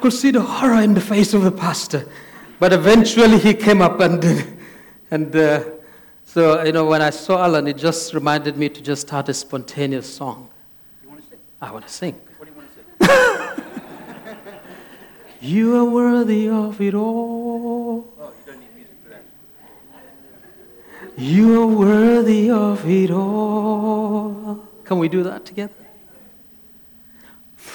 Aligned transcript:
could 0.00 0.12
see 0.12 0.30
the 0.30 0.40
horror 0.40 0.80
in 0.82 0.94
the 0.94 1.00
face 1.00 1.34
of 1.34 1.42
the 1.42 1.52
pastor. 1.52 2.06
But 2.58 2.72
eventually 2.72 3.38
he 3.38 3.54
came 3.54 3.80
up 3.82 4.00
and, 4.00 4.24
and 5.10 5.34
uh, 5.34 5.64
so, 6.24 6.62
you 6.62 6.72
know, 6.72 6.86
when 6.86 7.02
I 7.02 7.10
saw 7.10 7.42
Alan, 7.44 7.66
it 7.66 7.76
just 7.76 8.14
reminded 8.14 8.56
me 8.56 8.68
to 8.68 8.80
just 8.80 9.02
start 9.02 9.28
a 9.28 9.34
spontaneous 9.34 10.12
song. 10.12 10.48
You 11.02 11.08
want 11.08 11.22
to 11.22 11.28
sing? 11.28 11.38
I 11.60 11.72
want 11.72 11.86
to 11.86 11.92
sing. 11.92 12.20
What 12.36 12.46
do 12.46 12.52
you 12.52 12.58
want 12.58 12.68
to 12.68 13.06
sing? 13.06 13.64
You 15.42 15.74
are 15.76 15.86
worthy 15.86 16.50
of 16.50 16.78
it 16.82 16.92
all. 16.94 18.04
Oh, 18.20 18.28
you 18.28 18.52
don't 18.52 18.60
need 18.60 18.74
music 18.76 18.94
for 19.02 19.08
that. 19.08 19.22
You 21.16 21.62
are 21.62 21.66
worthy 21.66 22.50
of 22.50 22.86
it 22.86 23.10
all. 23.10 24.68
Can 24.84 24.98
we 24.98 25.08
do 25.08 25.22
that 25.22 25.46
together? 25.46 25.79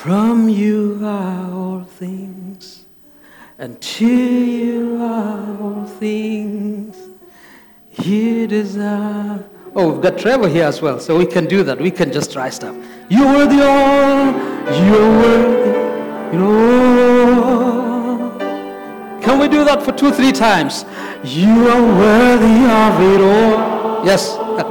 From 0.03 0.49
you 0.49 0.99
are 1.03 1.51
all 1.51 1.83
things, 1.83 2.85
and 3.57 3.81
to 3.81 4.05
you 4.05 5.01
are 5.01 5.61
all 5.61 5.85
things. 5.85 6.95
You 8.03 8.45
deserve. 8.45 9.45
Oh, 9.75 9.91
we've 9.91 10.01
got 10.01 10.19
Trevor 10.19 10.47
here 10.47 10.65
as 10.65 10.81
well, 10.81 10.99
so 10.99 11.17
we 11.17 11.25
can 11.25 11.45
do 11.45 11.63
that. 11.63 11.79
We 11.79 11.89
can 11.89 12.11
just 12.11 12.31
try 12.33 12.49
stuff. 12.49 12.75
You 13.09 13.25
are 13.25 13.47
the 13.47 13.65
all. 13.65 14.33
You 14.85 14.95
are 14.95 15.11
worthy. 15.21 16.37
You 16.37 16.45
are. 17.43 18.39
Can 19.21 19.39
we 19.39 19.47
do 19.47 19.63
that 19.63 19.81
for 19.81 19.91
two, 19.91 20.11
three 20.11 20.33
times? 20.33 20.85
You 21.23 21.67
are 21.67 21.81
worthy 21.81 22.65
of 22.83 23.01
it 23.01 23.21
all. 23.21 24.05
Yes. 24.05 24.35
Ah, 24.39 24.65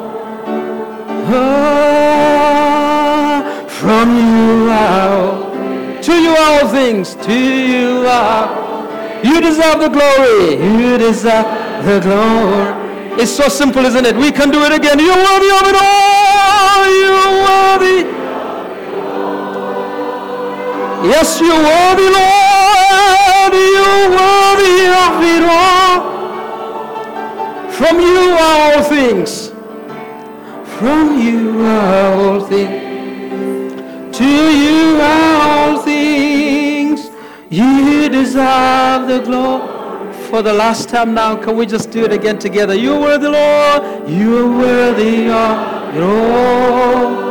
from 3.85 4.17
you 4.17 4.71
are, 4.71 6.01
to 6.01 6.15
you 6.15 6.35
all 6.35 6.69
things, 6.69 7.15
to 7.17 7.35
you 7.35 8.07
are. 8.07 8.49
You 9.23 9.43
deserve 9.43 9.79
the 9.81 9.91
glory. 9.91 10.57
You 10.57 10.97
deserve 10.97 11.45
the 11.85 12.01
glory. 12.01 12.73
It's 13.21 13.31
so 13.31 13.47
simple, 13.49 13.85
isn't 13.85 14.07
it? 14.07 14.17
We 14.17 14.33
can 14.33 14.51
do 14.51 14.65
it 14.65 14.73
again. 14.73 14.99
You're 14.99 15.23
worthy 15.29 15.51
of 15.59 15.65
it 15.71 15.77
all. 15.83 16.87
You're 17.03 17.33
worthy. 17.49 17.99
Yes, 21.13 21.39
you're 21.39 21.63
worthy, 21.71 22.09
Lord. 22.19 23.53
You're 23.75 24.09
worthy 24.17 24.79
of 25.05 25.15
it 25.35 25.45
all. 25.61 25.97
From 27.71 28.01
you 28.01 28.23
are 28.47 28.59
all 28.65 28.83
things. 28.83 29.53
From 30.79 31.19
you 31.21 31.67
are 31.67 32.15
all 32.15 32.41
things. 32.41 32.84
To 34.25 34.31
you 34.31 35.01
are 35.03 35.35
all 35.43 35.83
things. 35.83 37.11
You 37.51 38.09
deserve 38.09 39.07
the 39.07 39.21
glory. 39.21 40.15
For 40.31 40.41
the 40.41 40.55
last 40.55 40.89
time 40.89 41.13
now, 41.13 41.37
can 41.37 41.57
we 41.59 41.67
just 41.67 41.91
do 41.91 42.05
it 42.07 42.13
again 42.13 42.39
together? 42.39 42.75
You 42.75 42.95
are 42.95 43.01
worthy, 43.01 43.29
Lord. 43.29 44.09
You 44.09 44.39
are 44.39 44.49
worthy 44.59 45.29
of 45.29 45.95
it 45.95 46.03
all. 46.03 47.25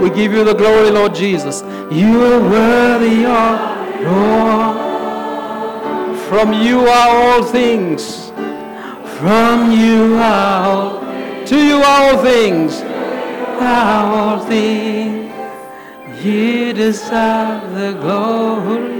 We 0.00 0.10
give 0.10 0.32
you 0.32 0.42
the 0.42 0.54
glory, 0.54 0.90
Lord 0.90 1.14
Jesus. 1.14 1.62
You 1.92 2.20
are 2.24 2.40
worthy 2.40 3.24
of 3.24 3.60
it 4.00 4.06
all. 4.08 4.74
From 6.28 6.52
you 6.52 6.80
are 6.80 7.08
all 7.16 7.44
things. 7.44 8.32
From 9.20 9.70
you 9.70 10.16
are 10.16 10.64
all. 10.68 11.00
To 11.46 11.56
you 11.56 11.76
are 11.76 12.10
all 12.10 12.22
things. 12.24 12.82
Are 13.60 14.04
all 14.04 14.40
things. 14.44 15.27
You 16.22 16.72
deserve 16.72 17.74
the 17.74 17.96
glory. 18.00 18.98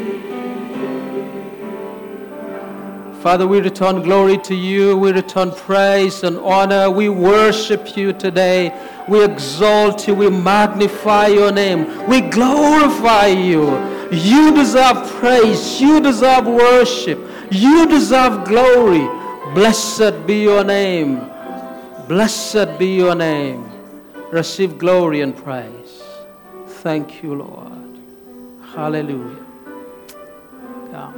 Father, 3.23 3.49
we 3.49 3.61
return 3.61 4.03
glory 4.03 4.39
to 4.39 4.55
you. 4.55 4.97
We 4.97 5.11
return 5.11 5.51
praise 5.51 6.23
and 6.23 6.39
honor. 6.39 6.89
We 6.89 7.09
worship 7.09 7.97
you 7.97 8.13
today. 8.13 8.73
We 9.09 9.25
exalt 9.25 10.07
you. 10.07 10.15
We 10.15 10.31
magnify 10.31 11.27
your 11.27 11.51
name. 11.51 12.07
We 12.07 12.21
glorify 12.21 13.27
you. 13.27 13.65
You 14.13 14.55
deserve 14.55 15.05
praise. 15.15 15.81
You 15.81 16.01
deserve 16.01 16.47
worship. 16.47 17.19
You 17.51 17.89
deserve 17.89 18.47
glory. 18.47 19.09
Blessed 19.55 20.25
be 20.27 20.43
your 20.43 20.63
name. 20.63 21.29
Blessed 22.07 22.79
be 22.79 22.95
your 22.95 23.17
name. 23.17 23.69
Receive 24.31 24.79
glory 24.79 25.23
and 25.23 25.37
praise. 25.37 25.78
Thank 26.83 27.25
you, 27.25 27.35
Lord. 27.35 27.99
Hallelujah. 28.73 29.45
Yeah. 30.93 31.13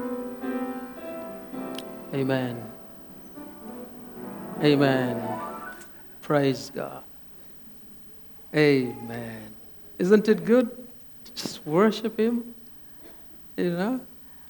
Amen. 2.14 2.62
Amen. 4.62 5.38
Praise 6.22 6.72
God. 6.74 7.02
Amen. 8.54 9.54
Isn't 9.98 10.28
it 10.28 10.46
good? 10.46 10.70
Just 11.34 11.66
worship 11.66 12.18
Him. 12.18 12.54
You 13.58 13.70
know? 13.72 14.00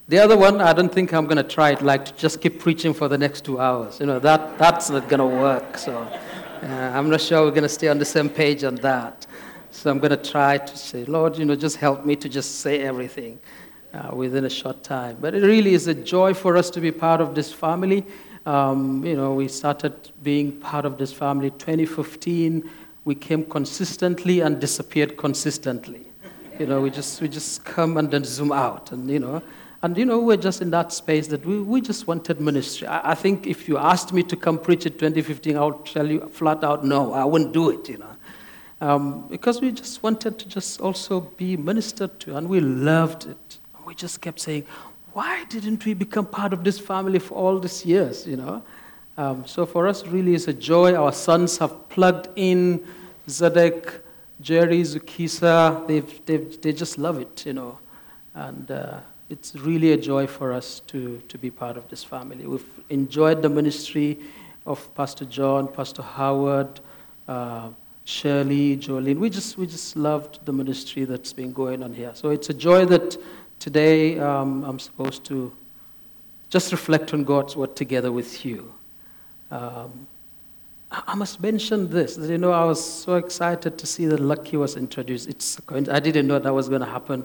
The 0.06 0.18
other 0.18 0.36
one, 0.36 0.60
I 0.60 0.72
don't 0.72 0.92
think 0.92 1.12
I'm 1.12 1.24
going 1.24 1.38
to 1.38 1.42
try 1.42 1.70
it, 1.70 1.82
like 1.82 2.04
to 2.04 2.12
just 2.14 2.40
keep 2.40 2.60
preaching 2.60 2.94
for 2.94 3.08
the 3.08 3.18
next 3.18 3.44
two 3.44 3.58
hours. 3.58 3.98
You 3.98 4.06
know, 4.06 4.20
that, 4.20 4.58
that's 4.58 4.90
not 4.90 5.08
going 5.08 5.20
to 5.20 5.26
work. 5.26 5.76
So 5.76 5.98
uh, 5.98 6.66
I'm 6.66 7.10
not 7.10 7.20
sure 7.20 7.42
we're 7.42 7.50
going 7.50 7.64
to 7.64 7.68
stay 7.68 7.88
on 7.88 7.98
the 7.98 8.04
same 8.04 8.28
page 8.28 8.62
on 8.62 8.76
that. 8.76 9.26
So 9.72 9.90
I'm 9.90 9.98
going 9.98 10.10
to 10.10 10.30
try 10.30 10.58
to 10.58 10.76
say, 10.76 11.04
Lord, 11.04 11.38
you 11.38 11.44
know, 11.44 11.54
just 11.54 11.76
help 11.76 12.04
me 12.04 12.16
to 12.16 12.28
just 12.28 12.60
say 12.60 12.80
everything 12.80 13.38
uh, 13.94 14.10
within 14.12 14.44
a 14.44 14.50
short 14.50 14.82
time. 14.82 15.16
But 15.20 15.34
it 15.34 15.42
really 15.42 15.74
is 15.74 15.86
a 15.86 15.94
joy 15.94 16.34
for 16.34 16.56
us 16.56 16.70
to 16.70 16.80
be 16.80 16.90
part 16.90 17.20
of 17.20 17.34
this 17.34 17.52
family. 17.52 18.04
Um, 18.46 19.04
you 19.04 19.16
know, 19.16 19.34
we 19.34 19.48
started 19.48 20.10
being 20.22 20.52
part 20.60 20.84
of 20.84 20.98
this 20.98 21.12
family 21.12 21.50
2015. 21.50 22.68
We 23.04 23.14
came 23.14 23.44
consistently 23.44 24.40
and 24.40 24.60
disappeared 24.60 25.16
consistently. 25.16 26.06
You 26.58 26.66
know, 26.66 26.80
we 26.80 26.90
just 26.90 27.20
we 27.22 27.28
just 27.28 27.64
come 27.64 27.96
and 27.96 28.10
then 28.10 28.22
zoom 28.24 28.52
out, 28.52 28.92
and 28.92 29.08
you 29.08 29.18
know, 29.18 29.42
and 29.82 29.96
you 29.96 30.04
know, 30.04 30.18
we're 30.18 30.36
just 30.36 30.60
in 30.60 30.70
that 30.72 30.92
space 30.92 31.26
that 31.28 31.46
we, 31.46 31.58
we 31.58 31.80
just 31.80 32.06
wanted 32.06 32.38
ministry. 32.38 32.86
I, 32.86 33.12
I 33.12 33.14
think 33.14 33.46
if 33.46 33.66
you 33.66 33.78
asked 33.78 34.12
me 34.12 34.22
to 34.24 34.36
come 34.36 34.58
preach 34.58 34.84
in 34.84 34.92
2015, 34.92 35.56
I 35.56 35.64
would 35.64 35.86
tell 35.86 36.06
you 36.06 36.28
flat 36.28 36.62
out, 36.62 36.84
no, 36.84 37.14
I 37.14 37.24
wouldn't 37.24 37.52
do 37.52 37.70
it. 37.70 37.88
You 37.88 37.98
know. 37.98 38.16
Um, 38.80 39.28
because 39.28 39.60
we 39.60 39.72
just 39.72 40.02
wanted 40.02 40.38
to 40.38 40.48
just 40.48 40.80
also 40.80 41.20
be 41.20 41.56
ministered 41.56 42.18
to, 42.20 42.36
and 42.36 42.48
we 42.48 42.60
loved 42.60 43.26
it. 43.26 43.58
We 43.84 43.94
just 43.94 44.20
kept 44.20 44.40
saying, 44.40 44.66
why 45.12 45.44
didn't 45.44 45.84
we 45.84 45.94
become 45.94 46.26
part 46.26 46.52
of 46.52 46.64
this 46.64 46.78
family 46.78 47.18
for 47.18 47.34
all 47.34 47.58
these 47.58 47.84
years, 47.84 48.26
you 48.26 48.36
know? 48.36 48.62
Um, 49.18 49.46
so 49.46 49.66
for 49.66 49.86
us, 49.86 50.06
really, 50.06 50.34
it's 50.34 50.48
a 50.48 50.52
joy. 50.52 50.94
Our 50.94 51.12
sons 51.12 51.58
have 51.58 51.88
plugged 51.88 52.28
in 52.36 52.82
Zedek, 53.28 54.00
Jerry, 54.40 54.82
Zukisa. 54.82 55.86
They've, 55.86 56.24
they've, 56.24 56.60
they 56.62 56.72
just 56.72 56.96
love 56.96 57.18
it, 57.20 57.44
you 57.44 57.52
know. 57.52 57.78
And 58.34 58.70
uh, 58.70 59.00
it's 59.28 59.54
really 59.56 59.92
a 59.92 59.96
joy 59.96 60.26
for 60.26 60.52
us 60.52 60.80
to, 60.86 61.20
to 61.28 61.36
be 61.36 61.50
part 61.50 61.76
of 61.76 61.88
this 61.88 62.02
family. 62.02 62.46
We've 62.46 62.64
enjoyed 62.88 63.42
the 63.42 63.48
ministry 63.48 64.18
of 64.64 64.94
Pastor 64.94 65.24
John, 65.24 65.68
Pastor 65.68 66.02
Howard, 66.02 66.80
uh, 67.28 67.70
Shirley, 68.04 68.76
Jolene. 68.76 69.18
We 69.18 69.30
just, 69.30 69.58
we 69.58 69.66
just 69.66 69.96
loved 69.96 70.44
the 70.44 70.52
ministry 70.52 71.04
that's 71.04 71.32
been 71.32 71.52
going 71.52 71.82
on 71.82 71.92
here. 71.92 72.12
So 72.14 72.30
it's 72.30 72.50
a 72.50 72.54
joy 72.54 72.84
that 72.86 73.16
today 73.58 74.18
um, 74.18 74.64
I'm 74.64 74.78
supposed 74.78 75.24
to 75.26 75.52
just 76.48 76.72
reflect 76.72 77.14
on 77.14 77.24
God's 77.24 77.56
word 77.56 77.76
together 77.76 78.10
with 78.10 78.44
you. 78.44 78.72
Um, 79.50 80.06
I 80.90 81.14
must 81.14 81.40
mention 81.40 81.88
this. 81.88 82.18
You 82.18 82.38
know, 82.38 82.50
I 82.50 82.64
was 82.64 82.84
so 82.84 83.14
excited 83.14 83.78
to 83.78 83.86
see 83.86 84.06
that 84.06 84.18
Lucky 84.18 84.56
was 84.56 84.76
introduced. 84.76 85.28
It's 85.28 85.60
I 85.70 86.00
didn't 86.00 86.26
know 86.26 86.38
that 86.38 86.52
was 86.52 86.68
going 86.68 86.80
to 86.80 86.86
happen. 86.86 87.24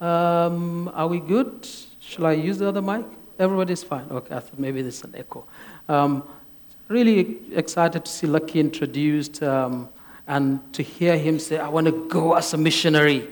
Um, 0.00 0.90
are 0.92 1.06
we 1.06 1.20
good? 1.20 1.68
Shall 2.00 2.26
I 2.26 2.32
use 2.32 2.58
the 2.58 2.68
other 2.68 2.82
mic? 2.82 3.04
Everybody's 3.38 3.84
fine. 3.84 4.06
Okay, 4.10 4.34
I 4.34 4.40
thought 4.40 4.58
maybe 4.58 4.82
there's 4.82 5.04
an 5.04 5.14
echo. 5.16 5.46
Um, 5.88 6.24
really 6.88 7.38
excited 7.54 8.04
to 8.04 8.10
see 8.10 8.26
Lucky 8.26 8.58
introduced 8.58 9.42
um, 9.42 9.88
and 10.26 10.60
to 10.74 10.82
hear 10.82 11.16
him 11.16 11.38
say, 11.38 11.58
I 11.58 11.68
want 11.68 11.86
to 11.86 12.08
go 12.08 12.34
as 12.34 12.52
a 12.52 12.56
missionary. 12.56 13.28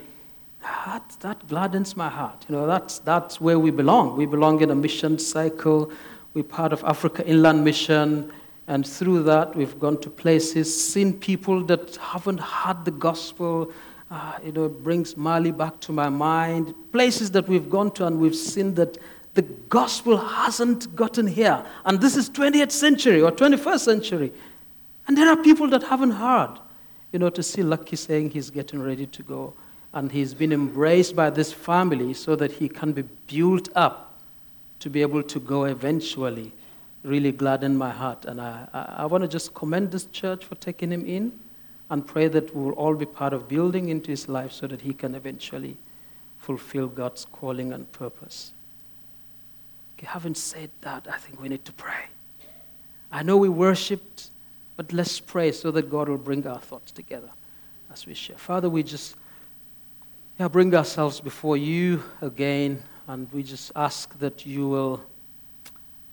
That, 0.61 1.15
that 1.19 1.47
gladdens 1.47 1.95
my 1.95 2.09
heart. 2.09 2.45
You 2.47 2.55
know, 2.55 2.67
that's, 2.67 2.99
that's 2.99 3.41
where 3.41 3.59
we 3.59 3.71
belong. 3.71 4.17
We 4.17 4.25
belong 4.25 4.61
in 4.61 4.71
a 4.71 4.75
mission 4.75 5.19
cycle. 5.19 5.91
We're 6.33 6.43
part 6.43 6.73
of 6.73 6.83
Africa 6.83 7.25
Inland 7.25 7.63
Mission. 7.63 8.31
And 8.67 8.87
through 8.87 9.23
that, 9.23 9.55
we've 9.55 9.79
gone 9.79 9.99
to 10.01 10.09
places, 10.09 10.69
seen 10.91 11.13
people 11.13 11.63
that 11.65 11.95
haven't 11.97 12.39
heard 12.39 12.83
the 12.85 12.91
gospel. 12.91 13.71
Uh, 14.09 14.33
you 14.43 14.51
know, 14.51 14.65
it 14.65 14.83
brings 14.83 15.17
Mali 15.17 15.51
back 15.51 15.79
to 15.81 15.91
my 15.91 16.09
mind. 16.09 16.73
Places 16.91 17.31
that 17.31 17.47
we've 17.47 17.69
gone 17.69 17.91
to 17.91 18.07
and 18.07 18.19
we've 18.19 18.35
seen 18.35 18.73
that 18.75 18.97
the 19.35 19.43
gospel 19.43 20.17
hasn't 20.17 20.95
gotten 20.95 21.27
here. 21.27 21.63
And 21.83 21.99
this 21.99 22.15
is 22.15 22.29
20th 22.29 22.71
century 22.71 23.21
or 23.21 23.31
21st 23.31 23.79
century. 23.79 24.31
And 25.07 25.17
there 25.17 25.29
are 25.29 25.37
people 25.37 25.67
that 25.69 25.83
haven't 25.83 26.11
heard. 26.11 26.57
You 27.15 27.19
know, 27.19 27.29
to 27.29 27.43
see 27.43 27.63
Lucky 27.63 27.95
saying 27.95 28.31
he's 28.31 28.49
getting 28.49 28.81
ready 28.81 29.05
to 29.05 29.23
go. 29.23 29.53
and 29.93 30.11
he's 30.11 30.33
been 30.33 30.51
embraced 30.51 31.15
by 31.15 31.29
this 31.29 31.53
family 31.53 32.13
so 32.13 32.35
that 32.35 32.51
he 32.51 32.67
can 32.67 32.91
be 32.91 33.03
built 33.27 33.69
up 33.73 34.19
to 34.81 34.89
be 34.89 35.01
able 35.01 35.23
to 35.23 35.39
go 35.39 35.63
eventually 35.63 36.51
really 37.03 37.31
gladdened 37.31 37.79
my 37.79 37.89
heart. 37.89 38.25
And 38.25 38.41
I, 38.41 38.67
I, 38.73 38.95
I 38.97 39.05
want 39.05 39.21
to 39.21 39.29
just 39.29 39.53
commend 39.53 39.91
this 39.91 40.07
church 40.07 40.43
for 40.43 40.55
taking 40.55 40.91
him 40.91 41.05
in 41.05 41.31
and 41.89 42.05
pray 42.05 42.27
that 42.27 42.53
we 42.53 42.61
will 42.61 42.73
all 42.73 42.95
be 42.95 43.05
part 43.05 43.31
of 43.31 43.47
building 43.47 43.87
into 43.87 44.11
his 44.11 44.27
life 44.27 44.51
so 44.51 44.67
that 44.67 44.81
he 44.81 44.93
can 44.93 45.15
eventually 45.15 45.77
fulfill 46.39 46.87
God's 46.89 47.23
calling 47.23 47.71
and 47.71 47.89
purpose. 47.93 48.51
Okay, 49.97 50.07
having 50.07 50.35
said 50.35 50.69
that, 50.81 51.07
I 51.09 51.15
think 51.15 51.41
we 51.41 51.47
need 51.47 51.63
to 51.63 51.71
pray. 51.71 52.09
I 53.09 53.23
know 53.23 53.37
we 53.37 53.47
worshiped, 53.47 54.31
but 54.75 54.91
let's 54.91 55.19
pray 55.19 55.51
so 55.51 55.71
that 55.71 55.89
God 55.89 56.09
will 56.09 56.17
bring 56.17 56.45
our 56.47 56.59
thoughts 56.59 56.91
together 56.91 57.29
as 57.91 58.05
we 58.05 58.13
share. 58.13 58.37
Father, 58.37 58.69
we 58.69 58.83
just 58.83 59.15
yeah, 60.39 60.49
bring 60.49 60.75
ourselves 60.75 61.21
before 61.21 61.55
you 61.55 62.03
again, 62.21 62.83
and 63.07 63.31
we 63.31 63.41
just 63.41 63.71
ask 63.75 64.17
that 64.19 64.45
you 64.45 64.67
will 64.67 65.01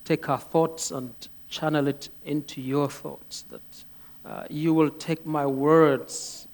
take 0.04 0.28
our 0.28 0.38
thoughts 0.38 0.92
and 0.92 1.12
channel 1.48 1.88
it 1.88 2.08
into 2.24 2.60
your 2.60 2.88
thoughts, 2.88 3.42
that 3.50 3.84
uh, 4.24 4.44
you 4.48 4.72
will 4.72 4.90
take 4.90 5.26
my 5.26 5.44
words 5.44 6.46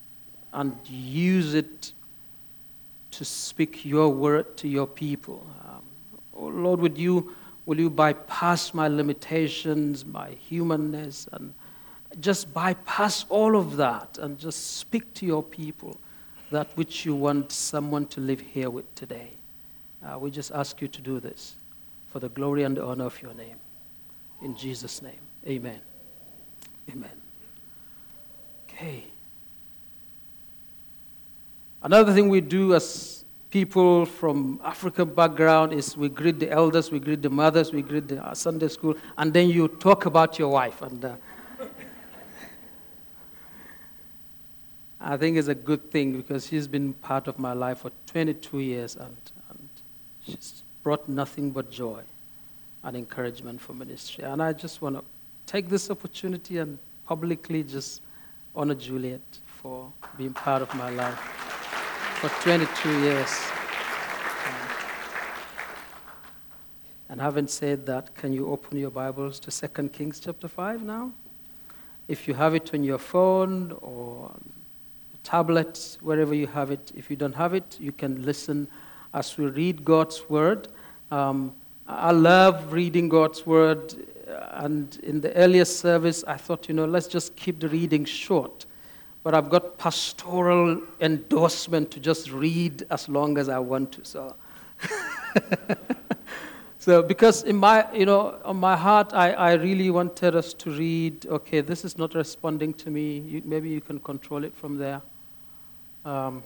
and 0.54 0.76
use 0.88 1.54
it 1.54 1.92
to 3.10 3.24
speak 3.24 3.84
your 3.84 4.08
word 4.08 4.56
to 4.56 4.68
your 4.68 4.86
people. 4.86 5.46
Um, 5.68 5.82
oh 6.34 6.46
Lord, 6.46 6.80
would 6.80 6.96
you, 6.96 7.34
will 7.66 7.78
you 7.78 7.90
bypass 7.90 8.72
my 8.72 8.88
limitations, 8.88 10.06
my 10.06 10.30
humanness, 10.30 11.28
and 11.32 11.52
just 12.20 12.52
bypass 12.52 13.24
all 13.28 13.56
of 13.56 13.76
that 13.76 14.18
and 14.18 14.38
just 14.38 14.78
speak 14.78 15.12
to 15.14 15.26
your 15.26 15.42
people 15.42 15.98
that 16.50 16.68
which 16.76 17.04
you 17.04 17.14
want 17.14 17.52
someone 17.52 18.06
to 18.06 18.20
live 18.20 18.40
here 18.40 18.70
with 18.70 18.92
today. 18.94 19.30
Uh, 20.04 20.18
we 20.18 20.30
just 20.30 20.50
ask 20.52 20.80
you 20.80 20.88
to 20.88 21.00
do 21.00 21.20
this 21.20 21.56
for 22.08 22.20
the 22.20 22.28
glory 22.30 22.62
and 22.62 22.76
the 22.76 22.84
honor 22.84 23.04
of 23.04 23.20
your 23.20 23.34
name. 23.34 23.56
In 24.42 24.56
Jesus' 24.56 25.02
name, 25.02 25.18
amen. 25.46 25.80
Amen. 26.90 27.10
Okay. 28.68 29.04
Another 31.82 32.12
thing 32.12 32.28
we 32.28 32.40
do 32.40 32.74
as 32.74 33.24
people 33.50 34.04
from 34.04 34.60
African 34.64 35.08
background 35.14 35.72
is 35.72 35.96
we 35.96 36.08
greet 36.08 36.38
the 36.38 36.50
elders, 36.50 36.90
we 36.90 36.98
greet 36.98 37.22
the 37.22 37.30
mothers, 37.30 37.72
we 37.72 37.82
greet 37.82 38.08
the 38.08 38.34
Sunday 38.34 38.68
school, 38.68 38.94
and 39.16 39.32
then 39.32 39.48
you 39.48 39.68
talk 39.68 40.06
about 40.06 40.38
your 40.38 40.48
wife. 40.48 40.82
And 40.82 41.04
uh, 41.04 41.14
I 45.00 45.16
think 45.16 45.36
it's 45.36 45.48
a 45.48 45.54
good 45.54 45.90
thing 45.90 46.16
because 46.16 46.46
she's 46.46 46.66
been 46.66 46.92
part 46.92 47.28
of 47.28 47.38
my 47.38 47.52
life 47.52 47.78
for 47.78 47.92
22 48.06 48.58
years 48.58 48.96
and, 48.96 49.16
and 49.50 49.68
she's 50.24 50.62
brought 50.82 51.08
nothing 51.08 51.50
but 51.50 51.70
joy 51.70 52.02
and 52.82 52.96
encouragement 52.96 53.60
for 53.60 53.74
ministry. 53.74 54.24
And 54.24 54.42
I 54.42 54.52
just 54.52 54.82
want 54.82 54.96
to 54.96 55.04
take 55.46 55.68
this 55.68 55.90
opportunity 55.90 56.58
and 56.58 56.78
publicly 57.06 57.62
just 57.62 58.02
honor 58.56 58.74
Juliet 58.74 59.20
for 59.46 59.92
being 60.16 60.32
part 60.32 60.62
of 60.62 60.74
my 60.74 60.90
life 60.90 61.18
for 62.20 62.28
22 62.42 63.00
years. 63.00 63.40
And 67.08 67.20
having 67.20 67.46
said 67.46 67.86
that, 67.86 68.14
can 68.14 68.32
you 68.32 68.48
open 68.48 68.76
your 68.78 68.90
Bibles 68.90 69.40
to 69.40 69.68
2 69.68 69.88
Kings 69.88 70.20
chapter 70.20 70.46
5 70.46 70.82
now? 70.82 71.12
If 72.06 72.28
you 72.28 72.34
have 72.34 72.54
it 72.54 72.74
on 72.74 72.84
your 72.84 72.98
phone 72.98 73.72
or 73.80 74.32
tablet, 75.28 75.98
wherever 76.00 76.34
you 76.34 76.46
have 76.46 76.70
it. 76.70 76.90
If 76.96 77.10
you 77.10 77.16
don't 77.16 77.34
have 77.34 77.52
it, 77.52 77.76
you 77.78 77.92
can 77.92 78.24
listen 78.24 78.66
as 79.12 79.36
we 79.36 79.44
read 79.44 79.84
God's 79.84 80.30
word. 80.30 80.68
Um, 81.10 81.52
I 81.86 82.12
love 82.12 82.72
reading 82.72 83.10
God's 83.10 83.46
word, 83.46 83.94
and 84.52 84.98
in 85.02 85.20
the 85.20 85.34
earlier 85.34 85.66
service, 85.66 86.24
I 86.26 86.38
thought, 86.38 86.66
you 86.68 86.74
know, 86.74 86.86
let's 86.86 87.06
just 87.06 87.36
keep 87.36 87.60
the 87.60 87.68
reading 87.68 88.06
short. 88.06 88.64
But 89.22 89.34
I've 89.34 89.50
got 89.50 89.76
pastoral 89.76 90.80
endorsement 91.00 91.90
to 91.90 92.00
just 92.00 92.30
read 92.30 92.86
as 92.90 93.06
long 93.06 93.36
as 93.36 93.50
I 93.50 93.58
want 93.58 93.92
to. 93.92 94.04
So, 94.06 94.34
so 96.78 97.02
because 97.02 97.42
in 97.42 97.56
my, 97.56 97.86
you 97.92 98.06
know, 98.06 98.38
on 98.46 98.56
my 98.56 98.76
heart, 98.76 99.12
I, 99.12 99.32
I 99.32 99.52
really 99.54 99.90
wanted 99.90 100.34
us 100.34 100.54
to 100.54 100.70
read. 100.70 101.26
Okay, 101.26 101.60
this 101.60 101.84
is 101.84 101.98
not 101.98 102.14
responding 102.14 102.72
to 102.74 102.90
me. 102.90 103.18
You, 103.18 103.42
maybe 103.44 103.68
you 103.68 103.82
can 103.82 104.00
control 104.00 104.44
it 104.44 104.54
from 104.54 104.78
there. 104.78 105.02
Um, 106.08 106.42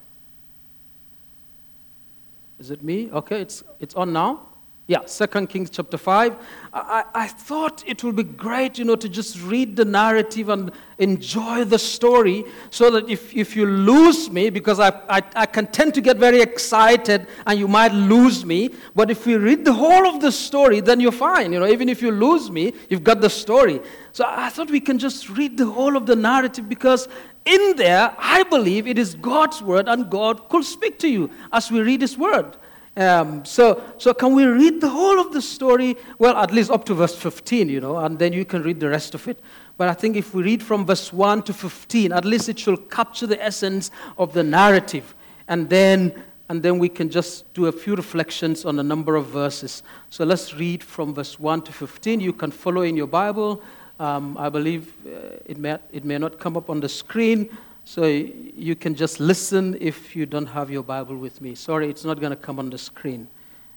is 2.59 2.73
it 2.73 2.83
me? 2.83 3.11
Okay, 3.13 3.41
it's, 3.41 3.63
it's 3.79 3.95
on 3.95 4.13
now. 4.13 4.41
Yeah, 4.89 5.07
Second 5.07 5.49
Kings 5.51 5.71
chapter 5.71 5.97
5. 5.97 6.35
I, 6.75 7.05
I 7.15 7.29
thought 7.29 7.85
it 7.87 8.03
would 8.03 8.17
be 8.17 8.25
great, 8.25 8.77
you 8.77 8.85
know, 8.85 8.97
to 8.97 9.09
just 9.09 9.41
read 9.41 9.77
the 9.77 9.85
narrative 9.85 10.49
and 10.49 10.73
enjoy 10.99 11.63
the 11.63 11.79
story 11.79 12.45
so 12.71 12.91
that 12.91 13.09
if, 13.09 13.33
if 13.37 13.55
you 13.55 13.67
lose 13.67 14.29
me, 14.29 14.51
because 14.51 14.81
I, 14.81 14.89
I, 15.09 15.23
I 15.37 15.47
can 15.47 15.69
tend 15.69 15.95
to 15.95 16.01
get 16.01 16.17
very 16.17 16.43
excited 16.43 17.29
and 17.47 17.57
you 17.57 17.69
might 17.69 17.93
lose 17.93 18.45
me, 18.45 18.71
but 18.97 19.13
if 19.13 19.25
we 19.25 19.37
read 19.37 19.65
the 19.65 19.73
whole 19.73 20.09
of 20.09 20.21
the 20.21 20.33
story, 20.33 20.81
then 20.81 20.99
you're 20.99 21.13
fine. 21.13 21.53
You 21.53 21.61
know, 21.61 21.69
even 21.69 21.89
if 21.89 22.03
you 22.03 22.11
lose 22.11 22.51
me, 22.51 22.75
you've 22.91 23.05
got 23.05 23.21
the 23.21 23.31
story. 23.31 23.81
So 24.11 24.25
I 24.27 24.49
thought 24.51 24.71
we 24.71 24.81
can 24.81 24.99
just 24.99 25.29
read 25.31 25.57
the 25.57 25.67
whole 25.67 25.97
of 25.97 26.07
the 26.07 26.17
narrative 26.17 26.69
because 26.69 27.07
in 27.45 27.77
there, 27.77 28.15
I 28.19 28.45
believe 28.45 28.87
it 28.87 28.99
is 28.99 29.15
God's 29.15 29.63
word 29.63 29.89
and 29.89 30.11
God 30.11 30.49
could 30.49 30.65
speak 30.65 30.99
to 31.01 31.09
you 31.09 31.31
as 31.53 31.71
we 31.71 31.81
read 31.81 32.01
His 32.01 32.17
word. 32.17 32.57
Um, 32.95 33.45
so, 33.45 33.83
so 33.97 34.13
can 34.13 34.35
we 34.35 34.45
read 34.45 34.81
the 34.81 34.91
whole 34.91 35.19
of 35.19 35.33
the 35.33 35.41
story? 35.41 35.97
Well, 36.19 36.37
at 36.37 36.53
least 36.53 36.71
up 36.71 36.85
to 36.87 36.95
verse 36.95 37.17
15, 37.17 37.69
you 37.69 37.81
know, 37.81 37.97
and 37.97 38.19
then 38.19 38.33
you 38.35 38.45
can 38.45 38.63
read 38.63 38.81
the 38.81 38.91
rest 38.91 39.15
of 39.15 39.27
it. 39.29 39.41
But 39.79 39.89
I 39.89 39.95
think 39.95 40.17
if 40.17 40.35
we 40.35 40.43
read 40.43 40.63
from 40.63 40.85
verse 40.85 41.13
1 41.13 41.45
to 41.45 41.55
15, 41.55 42.13
at 42.13 42.25
least 42.25 42.49
it 42.51 42.59
should 42.59 42.91
capture 42.91 43.27
the 43.27 43.43
essence 43.43 43.91
of 44.19 44.35
the 44.35 44.43
narrative. 44.43 45.15
And 45.49 45.71
then, 45.71 46.23
and 46.51 46.63
then 46.63 46.79
we 46.79 46.91
can 46.91 47.09
just 47.09 47.53
do 47.55 47.67
a 47.67 47.73
few 47.73 47.95
reflections 47.97 48.67
on 48.67 48.79
a 48.79 48.83
number 48.83 49.17
of 49.17 49.27
verses. 49.29 49.83
So 50.11 50.25
let's 50.25 50.55
read 50.55 50.85
from 50.85 51.15
verse 51.15 51.41
1 51.41 51.63
to 51.63 51.73
15. 51.73 52.21
You 52.21 52.35
can 52.35 52.51
follow 52.51 52.83
in 52.83 52.95
your 52.95 53.07
Bible. 53.07 53.63
Um, 54.03 54.37
I 54.37 54.49
believe 54.49 54.93
uh, 55.07 55.37
it, 55.47 55.59
may, 55.59 55.79
it 55.93 56.05
may 56.05 56.19
not 56.19 56.41
come 56.41 56.57
up 56.57 56.69
on 56.71 56.81
the 56.81 56.89
screen, 56.89 57.57
so 57.85 58.05
you 58.05 58.75
can 58.75 58.97
just 58.97 59.21
listen 59.21 59.79
if 59.81 60.17
you 60.17 60.27
don't 60.27 60.47
have 60.47 60.73
your 60.73 60.83
Bible 60.83 61.17
with 61.17 61.41
me. 61.41 61.55
Sorry, 61.55 61.89
it's 61.89 62.05
not 62.05 62.19
going 62.19 62.31
to 62.31 62.37
come 62.37 62.59
on 62.59 62.69
the 62.69 62.79
screen. 62.79 63.29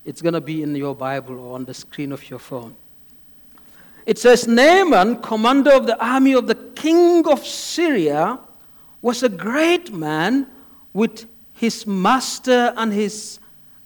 It's 0.03 0.23
going 0.23 0.33
to 0.33 0.41
be 0.41 0.63
in 0.63 0.75
your 0.75 0.95
Bible 0.95 1.37
or 1.39 1.53
on 1.53 1.65
the 1.65 1.75
screen 1.75 2.11
of 2.11 2.27
your 2.27 2.39
phone. 2.39 2.75
It 4.07 4.17
says 4.17 4.47
Naaman, 4.47 5.21
commander 5.21 5.73
of 5.73 5.85
the 5.85 6.03
army 6.03 6.33
of 6.33 6.47
the 6.47 6.55
king 6.55 7.27
of 7.27 7.45
Syria, 7.45 8.39
was 9.03 9.21
a 9.21 9.29
great 9.29 9.93
man 9.93 10.47
with 10.91 11.27
his 11.53 11.85
master 11.85 12.73
and, 12.75 12.91
his, 12.91 13.37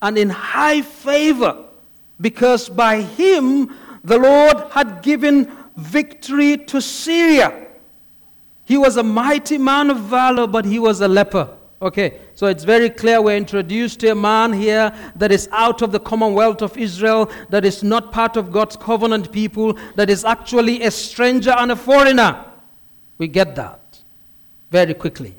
and 0.01 0.17
in 0.17 0.29
high 0.29 0.83
favor, 0.83 1.65
because 2.21 2.69
by 2.69 3.01
him 3.01 3.75
the 4.05 4.17
Lord 4.17 4.71
had 4.71 5.01
given 5.01 5.51
victory 5.79 6.57
to 6.57 6.81
Syria. 6.81 7.67
He 8.65 8.77
was 8.77 8.97
a 8.97 9.03
mighty 9.03 9.57
man 9.57 9.89
of 9.89 9.99
valor, 10.01 10.45
but 10.45 10.65
he 10.65 10.77
was 10.77 11.01
a 11.01 11.07
leper. 11.07 11.49
Okay, 11.81 12.19
so 12.35 12.47
it's 12.47 12.65
very 12.65 12.89
clear 12.89 13.21
we're 13.21 13.37
introduced 13.37 14.01
to 14.01 14.09
a 14.09 14.15
man 14.15 14.51
here 14.51 14.93
that 15.15 15.31
is 15.31 15.47
out 15.53 15.81
of 15.81 15.93
the 15.93 15.99
commonwealth 15.99 16.61
of 16.61 16.77
Israel, 16.77 17.31
that 17.49 17.63
is 17.63 17.83
not 17.83 18.11
part 18.11 18.35
of 18.35 18.51
God's 18.51 18.75
covenant 18.75 19.31
people, 19.31 19.77
that 19.95 20.09
is 20.09 20.25
actually 20.25 20.83
a 20.83 20.91
stranger 20.91 21.51
and 21.51 21.71
a 21.71 21.75
foreigner. 21.77 22.45
We 23.17 23.29
get 23.29 23.55
that 23.55 24.01
very 24.71 24.93
quickly. 24.93 25.35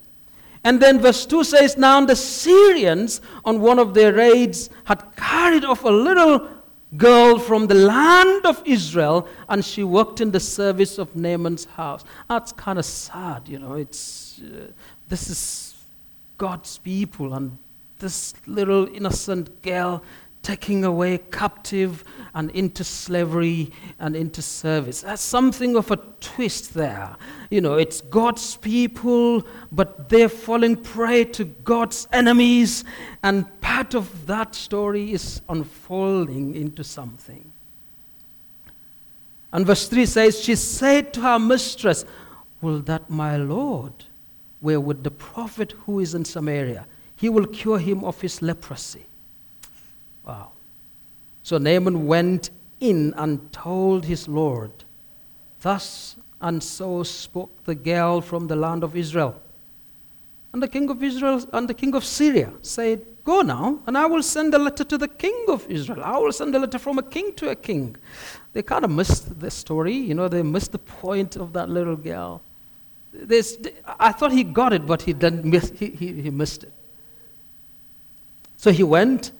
And 0.64 0.80
then 0.80 0.98
verse 1.00 1.26
2 1.26 1.44
says, 1.44 1.76
Now 1.76 2.04
the 2.04 2.16
Syrians 2.16 3.20
on 3.44 3.60
one 3.60 3.78
of 3.78 3.92
their 3.92 4.12
raids 4.12 4.70
had 4.84 5.04
carried 5.16 5.64
off 5.64 5.84
a 5.84 5.90
little 5.90 6.48
girl 6.96 7.38
from 7.38 7.66
the 7.66 7.74
land 7.74 8.44
of 8.46 8.62
Israel, 8.64 9.28
and 9.48 9.64
she 9.64 9.84
worked 9.84 10.20
in 10.20 10.30
the 10.30 10.40
service 10.40 10.98
of 10.98 11.14
Naaman's 11.14 11.64
house. 11.64 12.04
That's 12.28 12.52
kind 12.52 12.78
of 12.78 12.84
sad, 12.84 13.48
you 13.48 13.58
know. 13.58 13.74
It's, 13.74 14.40
uh, 14.42 14.68
this 15.08 15.30
is 15.30 15.74
God's 16.36 16.78
people, 16.78 17.34
and 17.34 17.58
this 17.98 18.34
little 18.46 18.88
innocent 18.94 19.62
girl 19.62 20.02
taking 20.42 20.84
away 20.84 21.18
captive 21.30 22.04
and 22.34 22.50
into 22.52 22.84
slavery 22.84 23.70
and 23.98 24.16
into 24.16 24.40
service. 24.40 25.02
That's 25.02 25.22
something 25.22 25.76
of 25.76 25.90
a 25.90 25.96
twist 26.20 26.74
there. 26.74 27.16
You 27.50 27.60
know, 27.60 27.74
it's 27.74 28.00
God's 28.00 28.56
people, 28.56 29.44
but 29.72 30.08
they're 30.08 30.28
falling 30.28 30.76
prey 30.76 31.24
to 31.24 31.44
God's 31.44 32.08
enemies, 32.12 32.84
and 33.22 33.60
part 33.60 33.94
of 33.94 34.26
that 34.26 34.54
story 34.54 35.12
is 35.12 35.42
unfolding 35.48 36.54
into 36.54 36.84
something. 36.84 37.44
And 39.52 39.66
verse 39.66 39.88
3 39.88 40.06
says, 40.06 40.40
She 40.40 40.54
said 40.54 41.12
to 41.14 41.22
her 41.22 41.38
mistress, 41.38 42.04
Will 42.60 42.80
that 42.80 43.10
my 43.10 43.36
Lord 43.36 43.92
were 44.60 44.78
with 44.78 45.02
the 45.02 45.10
prophet 45.10 45.72
who 45.86 45.98
is 45.98 46.14
in 46.14 46.24
Samaria? 46.24 46.86
he 47.20 47.28
will 47.28 47.46
cure 47.46 47.78
him 47.78 48.02
of 48.02 48.18
his 48.22 48.40
leprosy. 48.40 49.04
Wow. 50.26 50.52
So 51.42 51.58
Naaman 51.58 52.06
went 52.06 52.50
in 52.80 53.14
and 53.16 53.52
told 53.52 54.04
his 54.04 54.28
Lord, 54.28 54.70
Thus 55.60 56.16
and 56.40 56.62
so 56.62 57.02
spoke 57.02 57.64
the 57.64 57.74
girl 57.74 58.20
from 58.20 58.46
the 58.46 58.56
land 58.56 58.82
of 58.82 58.96
Israel. 58.96 59.40
And 60.52 60.62
the 60.62 60.68
king 60.68 60.90
of 60.90 61.02
Israel 61.02 61.44
and 61.52 61.68
the 61.68 61.74
king 61.74 61.94
of 61.94 62.04
Syria 62.04 62.52
said, 62.62 63.04
Go 63.22 63.42
now, 63.42 63.78
and 63.86 63.96
I 63.96 64.06
will 64.06 64.22
send 64.22 64.54
a 64.54 64.58
letter 64.58 64.82
to 64.82 64.96
the 64.96 65.06
king 65.06 65.44
of 65.48 65.68
Israel. 65.68 66.02
I 66.02 66.18
will 66.18 66.32
send 66.32 66.54
a 66.54 66.58
letter 66.58 66.78
from 66.78 66.98
a 66.98 67.02
king 67.02 67.34
to 67.34 67.50
a 67.50 67.54
king. 67.54 67.96
They 68.52 68.62
kind 68.62 68.84
of 68.84 68.90
missed 68.90 69.38
the 69.38 69.50
story, 69.50 69.94
you 69.94 70.14
know, 70.14 70.26
they 70.26 70.42
missed 70.42 70.72
the 70.72 70.78
point 70.78 71.36
of 71.36 71.52
that 71.52 71.68
little 71.68 71.96
girl. 71.96 72.40
I 73.98 74.12
thought 74.12 74.32
he 74.32 74.42
got 74.42 74.72
it, 74.72 74.86
but 74.86 75.02
he, 75.02 75.12
didn't 75.12 75.44
miss, 75.44 75.70
he, 75.78 75.90
he, 75.90 76.22
he 76.22 76.30
missed 76.30 76.64
it. 76.64 76.72
So 78.56 78.72
he 78.72 78.82
went, 78.82 79.32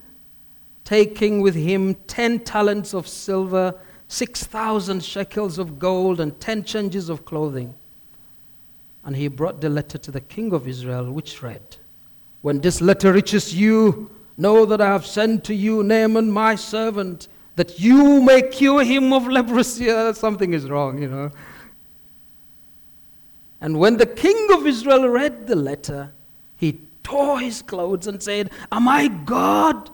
taking 0.90 1.40
with 1.40 1.54
him 1.54 1.94
10 2.08 2.40
talents 2.40 2.92
of 2.94 3.06
silver, 3.06 3.72
6,000 4.08 5.04
shekels 5.04 5.56
of 5.56 5.78
gold, 5.78 6.18
and 6.18 6.40
10 6.40 6.64
changes 6.64 7.08
of 7.08 7.24
clothing. 7.24 7.72
And 9.04 9.14
he 9.14 9.28
brought 9.28 9.60
the 9.60 9.68
letter 9.68 9.98
to 9.98 10.10
the 10.10 10.20
king 10.20 10.52
of 10.52 10.66
Israel, 10.66 11.12
which 11.12 11.44
read, 11.44 11.62
When 12.42 12.60
this 12.60 12.80
letter 12.80 13.12
reaches 13.12 13.54
you, 13.54 14.10
know 14.36 14.66
that 14.66 14.80
I 14.80 14.88
have 14.88 15.06
sent 15.06 15.44
to 15.44 15.54
you 15.54 15.84
Naaman, 15.84 16.28
my 16.28 16.56
servant, 16.56 17.28
that 17.54 17.78
you 17.78 18.20
may 18.20 18.42
cure 18.42 18.82
him 18.82 19.12
of 19.12 19.28
leprosy. 19.28 20.12
Something 20.14 20.54
is 20.54 20.68
wrong, 20.68 21.00
you 21.00 21.08
know. 21.08 21.30
And 23.60 23.78
when 23.78 23.96
the 23.96 24.06
king 24.06 24.48
of 24.54 24.66
Israel 24.66 25.08
read 25.08 25.46
the 25.46 25.54
letter, 25.54 26.10
he 26.56 26.80
tore 27.04 27.38
his 27.38 27.62
clothes 27.62 28.08
and 28.08 28.20
said, 28.20 28.50
Am 28.72 28.88
I 28.88 29.06
God 29.06 29.88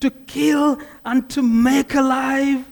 to 0.00 0.10
kill 0.10 0.78
and 1.04 1.28
to 1.30 1.42
make 1.42 1.94
alive? 1.94 2.64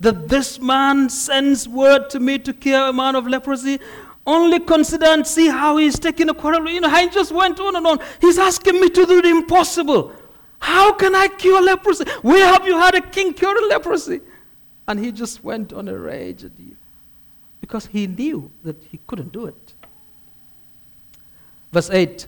That 0.00 0.28
this 0.28 0.60
man 0.60 1.08
sends 1.08 1.68
word 1.68 2.10
to 2.10 2.20
me 2.20 2.38
to 2.38 2.52
cure 2.52 2.88
a 2.88 2.92
man 2.92 3.16
of 3.16 3.26
leprosy? 3.26 3.80
Only 4.26 4.60
consider 4.60 5.06
and 5.06 5.26
see 5.26 5.48
how 5.48 5.78
he's 5.78 5.98
taking 5.98 6.28
a 6.28 6.34
quarrel. 6.34 6.68
You 6.68 6.80
know, 6.80 6.88
I 6.88 7.08
just 7.08 7.32
went 7.32 7.58
on 7.60 7.76
and 7.76 7.86
on. 7.86 7.98
He's 8.20 8.38
asking 8.38 8.80
me 8.80 8.90
to 8.90 9.06
do 9.06 9.22
the 9.22 9.28
impossible. 9.28 10.12
How 10.60 10.92
can 10.92 11.14
I 11.14 11.28
cure 11.28 11.62
leprosy? 11.62 12.04
Where 12.22 12.46
have 12.46 12.66
you 12.66 12.76
had 12.76 12.94
a 12.94 13.00
king 13.00 13.32
cure 13.32 13.68
leprosy? 13.68 14.20
And 14.86 14.98
he 14.98 15.12
just 15.12 15.42
went 15.42 15.72
on 15.72 15.88
a 15.88 15.96
rage 15.96 16.44
at 16.44 16.52
you 16.58 16.76
because 17.60 17.86
he 17.86 18.06
knew 18.06 18.50
that 18.64 18.82
he 18.84 18.98
couldn't 19.06 19.32
do 19.32 19.46
it. 19.46 19.74
Verse 21.72 21.90
8 21.90 22.26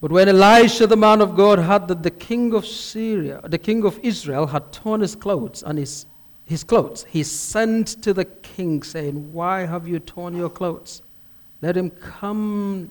But 0.00 0.12
when 0.12 0.28
Elisha, 0.28 0.86
the 0.86 0.96
man 0.96 1.20
of 1.20 1.36
God, 1.36 1.58
heard 1.58 1.88
that 1.88 2.02
the 2.02 2.10
king 2.10 2.54
of 2.54 2.66
Syria, 2.66 3.40
the 3.44 3.58
king 3.58 3.84
of 3.84 3.98
Israel, 4.02 4.46
had 4.46 4.72
torn 4.72 5.02
his 5.02 5.14
clothes 5.14 5.62
and 5.62 5.78
his, 5.78 6.06
his 6.46 6.64
clothes, 6.64 7.04
he 7.08 7.22
sent 7.22 8.02
to 8.02 8.14
the 8.14 8.24
king, 8.24 8.82
saying, 8.82 9.32
Why 9.32 9.66
have 9.66 9.86
you 9.86 9.98
torn 9.98 10.34
your 10.34 10.48
clothes? 10.48 11.02
Let 11.60 11.76
him 11.76 11.90
come 11.90 12.90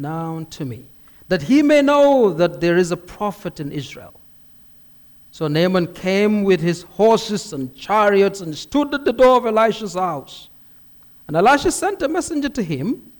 down 0.00 0.46
to 0.46 0.64
me, 0.64 0.86
that 1.28 1.42
he 1.42 1.62
may 1.62 1.82
know 1.82 2.32
that 2.32 2.60
there 2.60 2.76
is 2.76 2.92
a 2.92 2.96
prophet 2.96 3.58
in 3.58 3.72
Israel. 3.72 4.20
So 5.32 5.48
Naaman 5.48 5.92
came 5.92 6.44
with 6.44 6.60
his 6.60 6.82
horses 6.82 7.52
and 7.52 7.74
chariots 7.74 8.40
and 8.40 8.56
stood 8.56 8.94
at 8.94 9.04
the 9.04 9.12
door 9.12 9.38
of 9.38 9.46
Elisha's 9.46 9.94
house. 9.94 10.48
And 11.26 11.36
Elisha 11.36 11.72
sent 11.72 12.02
a 12.02 12.08
messenger 12.08 12.48
to 12.50 12.62
him 12.62 13.10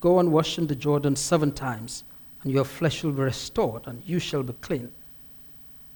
Go 0.00 0.18
and 0.18 0.32
wash 0.32 0.58
in 0.58 0.66
the 0.66 0.74
Jordan 0.74 1.14
seven 1.14 1.52
times, 1.52 2.02
and 2.42 2.52
your 2.52 2.64
flesh 2.64 3.04
will 3.04 3.12
be 3.12 3.22
restored, 3.22 3.86
and 3.86 4.02
you 4.04 4.18
shall 4.18 4.42
be 4.42 4.52
clean. 4.54 4.90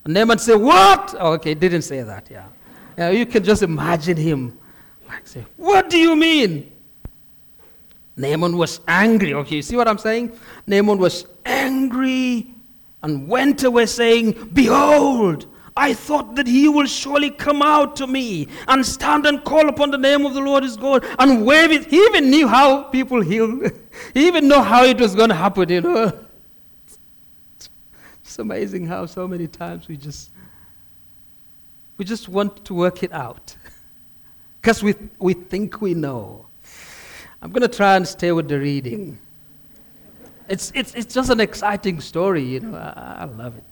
And 0.05 0.15
Naaman 0.15 0.38
said, 0.38 0.57
What? 0.57 1.15
Oh, 1.19 1.33
okay, 1.33 1.55
didn't 1.55 1.83
say 1.83 2.03
that, 2.03 2.29
yeah. 2.31 2.47
yeah. 2.97 3.11
You 3.11 3.26
can 3.26 3.43
just 3.43 3.62
imagine 3.62 4.17
him. 4.17 4.59
Like 5.09 5.26
say, 5.26 5.45
What 5.57 5.91
do 5.91 5.99
you 5.99 6.15
mean? 6.15 6.73
Naaman 8.17 8.57
was 8.57 8.81
angry. 8.88 9.35
Okay, 9.35 9.57
you 9.57 9.62
see 9.62 9.76
what 9.76 9.88
I'm 9.88 9.99
saying? 9.99 10.38
Naaman 10.67 10.99
was 10.99 11.26
angry 11.45 12.47
and 13.03 13.29
went 13.29 13.62
away 13.62 13.87
saying, 13.87 14.50
Behold, 14.53 15.47
I 15.76 15.93
thought 15.93 16.37
that 16.37 16.47
he 16.47 16.69
will 16.69 16.87
surely 16.87 17.31
come 17.31 17.61
out 17.61 17.97
to 17.97 18.07
me 18.07 18.49
and 18.67 18.85
stand 18.87 19.26
and 19.26 19.45
call 19.45 19.69
upon 19.69 19.91
the 19.91 19.99
name 19.99 20.25
of 20.25 20.33
the 20.33 20.41
Lord 20.41 20.62
his 20.62 20.76
God 20.76 21.05
and 21.19 21.45
wave 21.45 21.71
it. 21.71 21.87
He 21.87 21.99
even 21.99 22.31
knew 22.31 22.49
how 22.49 22.85
people 22.85 23.21
heal. 23.21 23.61
he 24.15 24.26
even 24.26 24.49
knew 24.49 24.62
how 24.62 24.85
it 24.85 24.99
was 24.99 25.15
going 25.15 25.29
to 25.29 25.35
happen, 25.35 25.69
you 25.69 25.83
know. 25.83 26.25
It's 28.37 28.40
amazing 28.43 28.87
how 28.87 29.07
so 29.07 29.26
many 29.26 29.47
times 29.47 29.88
we 29.88 29.97
just 29.97 30.31
we 31.97 32.05
just 32.05 32.28
want 32.28 32.66
to 32.66 32.75
work 32.75 33.02
it 33.02 33.11
out. 33.11 33.57
Because 34.61 34.83
we, 34.83 34.95
we 35.19 35.33
think 35.33 35.81
we 35.81 35.95
know. 35.95 36.45
I'm 37.40 37.50
going 37.50 37.62
to 37.62 37.75
try 37.75 37.97
and 37.97 38.07
stay 38.07 38.33
with 38.33 38.49
the 38.49 38.59
reading. 38.59 39.19
It's, 40.49 40.73
it's, 40.75 40.93
it's 40.95 41.14
just 41.14 41.31
an 41.31 41.38
exciting 41.40 42.00
story, 42.00 42.43
you 42.43 42.61
know. 42.61 42.76
I, 42.76 43.19
I 43.21 43.25
love 43.25 43.57
it. 43.57 43.64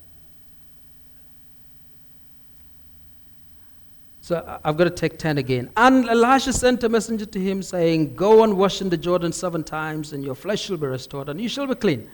So 4.21 4.61
I've 4.65 4.77
got 4.77 4.85
to 4.85 4.91
take 4.91 5.19
10 5.19 5.39
again. 5.39 5.69
And 5.77 6.09
Elisha 6.09 6.53
sent 6.53 6.85
a 6.85 6.89
messenger 6.89 7.27
to 7.27 7.41
him 7.41 7.61
saying, 7.61 8.15
Go 8.15 8.45
and 8.45 8.57
wash 8.57 8.81
in 8.81 8.89
the 8.89 8.97
Jordan 8.97 9.33
seven 9.33 9.65
times, 9.65 10.13
and 10.13 10.25
your 10.25 10.37
flesh 10.37 10.63
shall 10.63 10.77
be 10.77 10.87
restored, 10.87 11.29
and 11.29 11.41
you 11.41 11.49
shall 11.49 11.67
be 11.67 11.75
clean. 11.75 12.09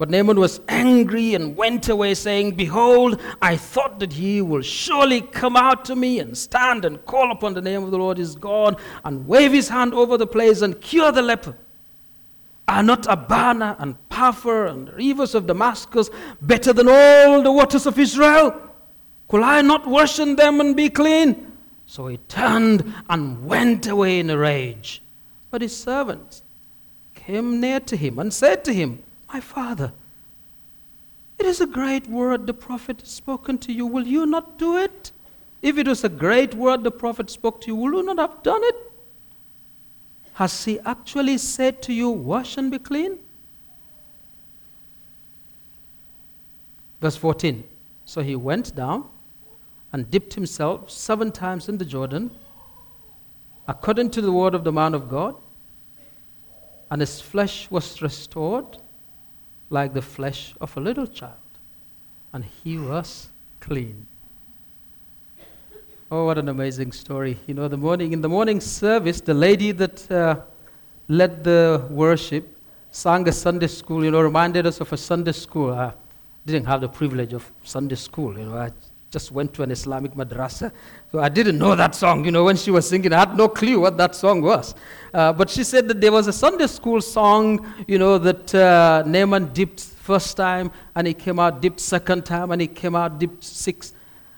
But 0.00 0.08
Naaman 0.08 0.40
was 0.40 0.62
angry 0.66 1.34
and 1.34 1.54
went 1.54 1.90
away, 1.90 2.14
saying, 2.14 2.52
Behold, 2.52 3.20
I 3.42 3.58
thought 3.58 4.00
that 4.00 4.14
he 4.14 4.40
will 4.40 4.62
surely 4.62 5.20
come 5.20 5.56
out 5.56 5.84
to 5.84 5.94
me 5.94 6.20
and 6.20 6.38
stand 6.38 6.86
and 6.86 7.04
call 7.04 7.30
upon 7.30 7.52
the 7.52 7.60
name 7.60 7.84
of 7.84 7.90
the 7.90 7.98
Lord 7.98 8.16
his 8.16 8.34
God 8.34 8.80
and 9.04 9.28
wave 9.28 9.52
his 9.52 9.68
hand 9.68 9.92
over 9.92 10.16
the 10.16 10.26
place 10.26 10.62
and 10.62 10.80
cure 10.80 11.12
the 11.12 11.20
leper. 11.20 11.54
Are 12.66 12.82
not 12.82 13.06
Abana 13.10 13.76
and 13.78 13.94
Pharpar 14.10 14.70
and 14.70 14.88
the 14.88 14.92
rivers 14.92 15.34
of 15.34 15.46
Damascus 15.46 16.08
better 16.40 16.72
than 16.72 16.88
all 16.88 17.42
the 17.42 17.52
waters 17.52 17.84
of 17.84 17.98
Israel? 17.98 18.58
Could 19.28 19.42
I 19.42 19.60
not 19.60 19.86
wash 19.86 20.18
in 20.18 20.34
them 20.34 20.60
and 20.60 20.74
be 20.74 20.88
clean? 20.88 21.52
So 21.84 22.06
he 22.06 22.16
turned 22.26 22.94
and 23.10 23.44
went 23.44 23.86
away 23.86 24.20
in 24.20 24.30
a 24.30 24.38
rage. 24.38 25.02
But 25.50 25.60
his 25.60 25.76
servants 25.76 26.42
came 27.14 27.60
near 27.60 27.80
to 27.80 27.98
him 27.98 28.18
and 28.18 28.32
said 28.32 28.64
to 28.64 28.72
him, 28.72 29.02
My 29.32 29.40
father, 29.40 29.92
it 31.38 31.46
is 31.46 31.60
a 31.60 31.66
great 31.66 32.08
word 32.08 32.46
the 32.46 32.54
prophet 32.54 33.00
has 33.00 33.10
spoken 33.10 33.58
to 33.58 33.72
you. 33.72 33.86
Will 33.86 34.06
you 34.06 34.26
not 34.26 34.58
do 34.58 34.76
it? 34.76 35.12
If 35.62 35.78
it 35.78 35.86
was 35.86 36.02
a 36.02 36.08
great 36.08 36.54
word 36.54 36.82
the 36.82 36.90
prophet 36.90 37.30
spoke 37.30 37.60
to 37.62 37.68
you, 37.68 37.76
will 37.76 37.92
you 37.94 38.02
not 38.02 38.18
have 38.18 38.42
done 38.42 38.62
it? 38.64 38.76
Has 40.34 40.64
he 40.64 40.80
actually 40.80 41.38
said 41.38 41.80
to 41.82 41.92
you, 41.92 42.10
Wash 42.10 42.56
and 42.56 42.70
be 42.70 42.78
clean? 42.78 43.18
Verse 47.00 47.16
14 47.16 47.62
So 48.04 48.22
he 48.22 48.34
went 48.34 48.74
down 48.74 49.08
and 49.92 50.10
dipped 50.10 50.34
himself 50.34 50.90
seven 50.90 51.30
times 51.30 51.68
in 51.68 51.78
the 51.78 51.84
Jordan, 51.84 52.30
according 53.68 54.10
to 54.10 54.20
the 54.20 54.32
word 54.32 54.54
of 54.54 54.64
the 54.64 54.72
man 54.72 54.94
of 54.94 55.08
God, 55.08 55.36
and 56.90 57.00
his 57.00 57.20
flesh 57.20 57.70
was 57.70 58.02
restored 58.02 58.78
like 59.70 59.94
the 59.94 60.02
flesh 60.02 60.54
of 60.60 60.76
a 60.76 60.80
little 60.80 61.06
child, 61.06 61.34
and 62.32 62.44
he 62.44 62.76
was 62.76 63.28
clean. 63.60 64.06
Oh, 66.10 66.24
what 66.26 66.38
an 66.38 66.48
amazing 66.48 66.90
story. 66.90 67.38
You 67.46 67.54
know, 67.54 67.68
the 67.68 67.76
morning, 67.76 68.12
in 68.12 68.20
the 68.20 68.28
morning 68.28 68.60
service, 68.60 69.20
the 69.20 69.34
lady 69.34 69.70
that 69.72 70.10
uh, 70.10 70.40
led 71.06 71.44
the 71.44 71.86
worship 71.88 72.56
sang 72.90 73.28
a 73.28 73.32
Sunday 73.32 73.68
school, 73.68 74.04
you 74.04 74.10
know, 74.10 74.20
reminded 74.20 74.66
us 74.66 74.80
of 74.80 74.92
a 74.92 74.96
Sunday 74.96 75.32
school. 75.32 75.72
I 75.72 75.92
didn't 76.44 76.66
have 76.66 76.80
the 76.80 76.88
privilege 76.88 77.32
of 77.32 77.48
Sunday 77.62 77.94
school, 77.94 78.36
you 78.36 78.46
know. 78.46 78.56
I 78.58 78.70
just 79.10 79.32
went 79.32 79.52
to 79.54 79.62
an 79.62 79.70
Islamic 79.70 80.14
madrasa. 80.14 80.70
So 81.10 81.18
I 81.18 81.28
didn't 81.28 81.58
know 81.58 81.74
that 81.74 81.94
song. 81.94 82.24
You 82.24 82.30
know, 82.30 82.44
when 82.44 82.56
she 82.56 82.70
was 82.70 82.88
singing, 82.88 83.12
I 83.12 83.18
had 83.20 83.36
no 83.36 83.48
clue 83.48 83.80
what 83.80 83.96
that 83.98 84.14
song 84.14 84.40
was. 84.40 84.74
Uh, 85.12 85.32
but 85.32 85.50
she 85.50 85.64
said 85.64 85.88
that 85.88 86.00
there 86.00 86.12
was 86.12 86.28
a 86.28 86.32
Sunday 86.32 86.68
school 86.68 87.00
song, 87.00 87.74
you 87.88 87.98
know, 87.98 88.18
that 88.18 88.54
uh, 88.54 89.02
Naaman 89.06 89.52
dipped 89.52 89.80
first 89.80 90.36
time 90.36 90.70
and 90.94 91.06
he 91.06 91.14
came 91.14 91.38
out 91.38 91.60
dipped 91.60 91.80
second 91.80 92.24
time 92.24 92.52
and 92.52 92.60
he 92.60 92.68
came 92.68 92.94
out 92.94 93.18
dipped 93.18 93.42
sixth. 93.42 93.94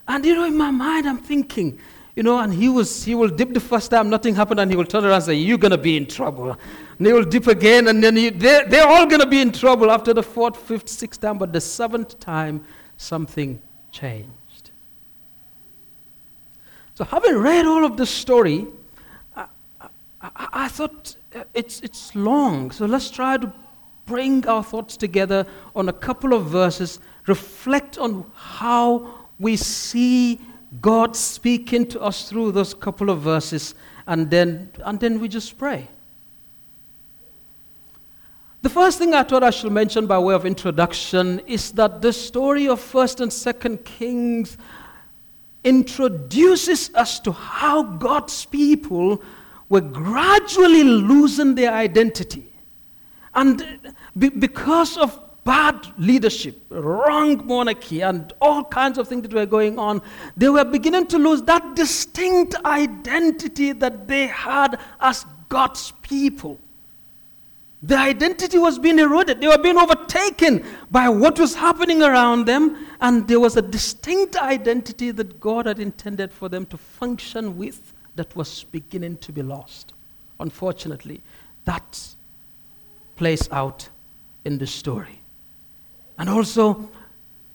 And, 0.07 0.25
you 0.25 0.35
know, 0.35 0.45
in 0.45 0.57
my 0.57 0.71
mind, 0.71 1.07
I'm 1.07 1.19
thinking, 1.19 1.79
you 2.15 2.23
know, 2.23 2.39
and 2.39 2.53
he 2.53 2.69
was 2.69 3.03
he 3.03 3.15
will 3.15 3.29
dip 3.29 3.53
the 3.53 3.59
first 3.59 3.89
time, 3.89 4.09
nothing 4.09 4.35
happened, 4.35 4.59
and 4.59 4.69
he 4.69 4.77
will 4.77 4.85
turn 4.85 5.03
around 5.03 5.15
and 5.15 5.23
say, 5.23 5.33
You're 5.33 5.57
gonna 5.57 5.79
be 5.79 5.97
in 5.97 6.05
trouble. 6.05 6.55
And 6.97 7.07
he 7.07 7.11
will 7.11 7.23
dip 7.23 7.47
again, 7.47 7.87
and 7.87 8.03
then 8.03 8.15
he, 8.15 8.29
they're, 8.29 8.65
they're 8.67 8.87
all 8.87 9.07
gonna 9.07 9.25
be 9.25 9.41
in 9.41 9.51
trouble 9.51 9.89
after 9.89 10.13
the 10.13 10.21
fourth, 10.21 10.57
fifth, 10.57 10.89
sixth 10.89 11.21
time, 11.21 11.39
but 11.39 11.51
the 11.51 11.61
seventh 11.61 12.19
time 12.19 12.63
something 12.97 13.59
changed. 13.91 14.29
So, 16.95 17.03
having 17.03 17.37
read 17.37 17.65
all 17.65 17.85
of 17.85 17.97
this 17.97 18.11
story, 18.11 18.67
I, 19.35 19.45
I, 20.21 20.47
I 20.53 20.67
thought 20.67 21.15
uh, 21.35 21.43
it's, 21.53 21.79
it's 21.81 22.15
long. 22.15 22.69
So, 22.69 22.85
let's 22.85 23.09
try 23.09 23.37
to 23.37 23.51
bring 24.05 24.47
our 24.47 24.63
thoughts 24.63 24.95
together 24.95 25.47
on 25.75 25.89
a 25.89 25.93
couple 25.93 26.33
of 26.33 26.45
verses, 26.45 26.99
reflect 27.25 27.97
on 27.97 28.29
how 28.35 29.11
we 29.39 29.55
see 29.55 30.39
God 30.81 31.15
speaking 31.15 31.87
to 31.87 32.01
us 32.01 32.29
through 32.29 32.51
those 32.51 32.75
couple 32.75 33.09
of 33.09 33.21
verses, 33.21 33.73
and 34.05 34.29
then, 34.29 34.69
and 34.83 34.99
then 34.99 35.19
we 35.19 35.27
just 35.27 35.57
pray. 35.57 35.87
The 38.61 38.69
first 38.69 38.97
thing 38.97 39.13
I 39.13 39.23
thought 39.23 39.43
I 39.43 39.49
should 39.49 39.71
mention 39.71 40.07
by 40.07 40.19
way 40.19 40.33
of 40.33 40.45
introduction 40.45 41.39
is 41.47 41.71
that 41.73 42.01
the 42.01 42.13
story 42.13 42.67
of 42.67 42.79
1st 42.79 43.21
and 43.21 43.31
2nd 43.31 43.83
Kings 43.83 44.57
introduces 45.63 46.93
us 46.95 47.19
to 47.21 47.31
how 47.31 47.83
God's 47.83 48.45
people 48.45 49.21
were 49.69 49.81
gradually 49.81 50.83
losing 50.83 51.55
their 51.55 51.73
identity. 51.73 52.45
And 53.33 53.93
be- 54.17 54.29
because 54.29 54.97
of 54.97 55.19
bad 55.43 55.87
leadership, 55.97 56.61
wrong 56.69 57.45
monarchy, 57.45 58.01
and 58.01 58.31
all 58.39 58.63
kinds 58.63 58.97
of 58.97 59.07
things 59.07 59.23
that 59.23 59.33
were 59.33 59.45
going 59.45 59.77
on, 59.77 60.01
they 60.37 60.49
were 60.49 60.63
beginning 60.63 61.07
to 61.07 61.17
lose 61.17 61.41
that 61.43 61.75
distinct 61.75 62.55
identity 62.65 63.73
that 63.73 64.07
they 64.07 64.27
had 64.27 64.79
as 65.01 65.25
God's 65.49 65.91
people. 66.01 66.59
Their 67.81 67.99
identity 67.99 68.57
was 68.57 68.79
being 68.79 68.97
eroded. 68.97 69.41
They 69.41 69.47
were 69.47 69.57
being 69.57 69.77
overtaken 69.77 70.63
by 70.89 71.09
what 71.09 71.37
was 71.37 71.53
happening 71.53 72.01
around 72.01 72.45
them, 72.45 72.87
and 73.03 73.27
there 73.27 73.39
was 73.39 73.57
a 73.57 73.61
distinct 73.61 74.37
identity 74.37 75.11
that 75.11 75.41
God 75.41 75.65
had 75.65 75.77
intended 75.77 76.31
for 76.31 76.47
them 76.47 76.65
to 76.67 76.77
function 76.77 77.57
with 77.57 77.93
that 78.15 78.33
was 78.33 78.63
beginning 78.63 79.17
to 79.17 79.33
be 79.33 79.43
lost. 79.43 79.91
Unfortunately, 80.39 81.21
that 81.65 82.15
plays 83.17 83.49
out 83.51 83.89
in 84.45 84.57
the 84.57 84.65
story. 84.65 85.19
And 86.17 86.29
also, 86.29 86.89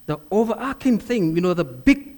the 0.05 0.19
overarching 0.29 0.99
thing, 0.99 1.35
you 1.35 1.41
know, 1.41 1.55
the 1.55 1.65
big 1.65 2.15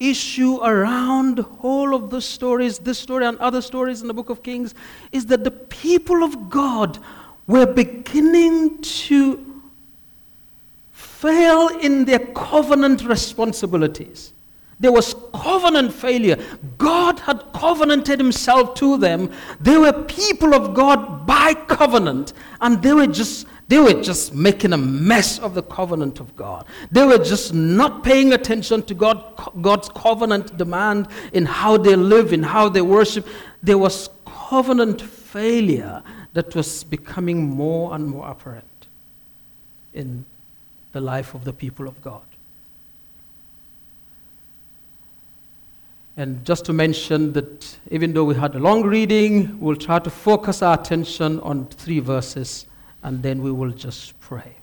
issue 0.00 0.56
around 0.62 1.40
whole 1.40 1.94
of 1.94 2.08
the 2.08 2.22
stories, 2.22 2.78
this 2.78 2.98
story 2.98 3.26
and 3.26 3.38
other 3.38 3.60
stories 3.60 4.00
in 4.00 4.08
the 4.08 4.14
book 4.14 4.30
of 4.30 4.42
Kings, 4.42 4.74
is 5.12 5.26
that 5.26 5.44
the 5.44 5.50
people 5.50 6.24
of 6.24 6.48
God 6.48 6.98
were 7.46 7.66
beginning 7.66 8.80
to 8.80 9.55
fail 11.26 11.68
in 11.80 12.04
their 12.04 12.20
covenant 12.20 13.04
responsibilities. 13.04 14.32
There 14.78 14.92
was 14.92 15.14
covenant 15.34 15.92
failure. 15.92 16.36
God 16.78 17.18
had 17.18 17.40
covenanted 17.54 18.20
himself 18.20 18.74
to 18.74 18.98
them. 18.98 19.32
They 19.58 19.76
were 19.78 19.92
people 20.04 20.54
of 20.54 20.74
God 20.74 21.26
by 21.26 21.54
covenant, 21.54 22.34
and 22.60 22.82
they 22.82 22.92
were 22.92 23.06
just 23.06 23.46
they 23.68 23.80
were 23.80 24.00
just 24.00 24.32
making 24.32 24.72
a 24.72 24.76
mess 24.76 25.40
of 25.40 25.54
the 25.54 25.62
covenant 25.62 26.20
of 26.20 26.36
God. 26.36 26.66
They 26.92 27.04
were 27.04 27.18
just 27.18 27.52
not 27.52 28.04
paying 28.04 28.32
attention 28.32 28.84
to 28.84 28.94
God, 28.94 29.24
God's 29.60 29.88
covenant 29.88 30.56
demand 30.56 31.08
in 31.32 31.46
how 31.46 31.76
they 31.76 31.96
live, 31.96 32.32
in 32.32 32.44
how 32.44 32.68
they 32.68 32.82
worship. 32.82 33.26
There 33.64 33.78
was 33.78 34.08
covenant 34.24 35.02
failure 35.02 36.00
that 36.34 36.54
was 36.54 36.84
becoming 36.84 37.50
more 37.50 37.92
and 37.92 38.06
more 38.06 38.28
apparent 38.28 38.86
in 39.94 40.24
the 40.96 41.00
life 41.02 41.34
of 41.34 41.44
the 41.44 41.52
people 41.52 41.86
of 41.86 42.00
God. 42.00 42.22
And 46.16 46.42
just 46.42 46.64
to 46.64 46.72
mention 46.72 47.34
that 47.34 47.78
even 47.90 48.14
though 48.14 48.24
we 48.24 48.34
had 48.34 48.54
a 48.54 48.58
long 48.58 48.82
reading, 48.82 49.60
we'll 49.60 49.76
try 49.76 49.98
to 49.98 50.08
focus 50.08 50.62
our 50.62 50.80
attention 50.80 51.38
on 51.40 51.66
three 51.66 52.00
verses 52.00 52.64
and 53.02 53.22
then 53.22 53.42
we 53.42 53.52
will 53.52 53.72
just 53.72 54.18
pray. 54.20 54.54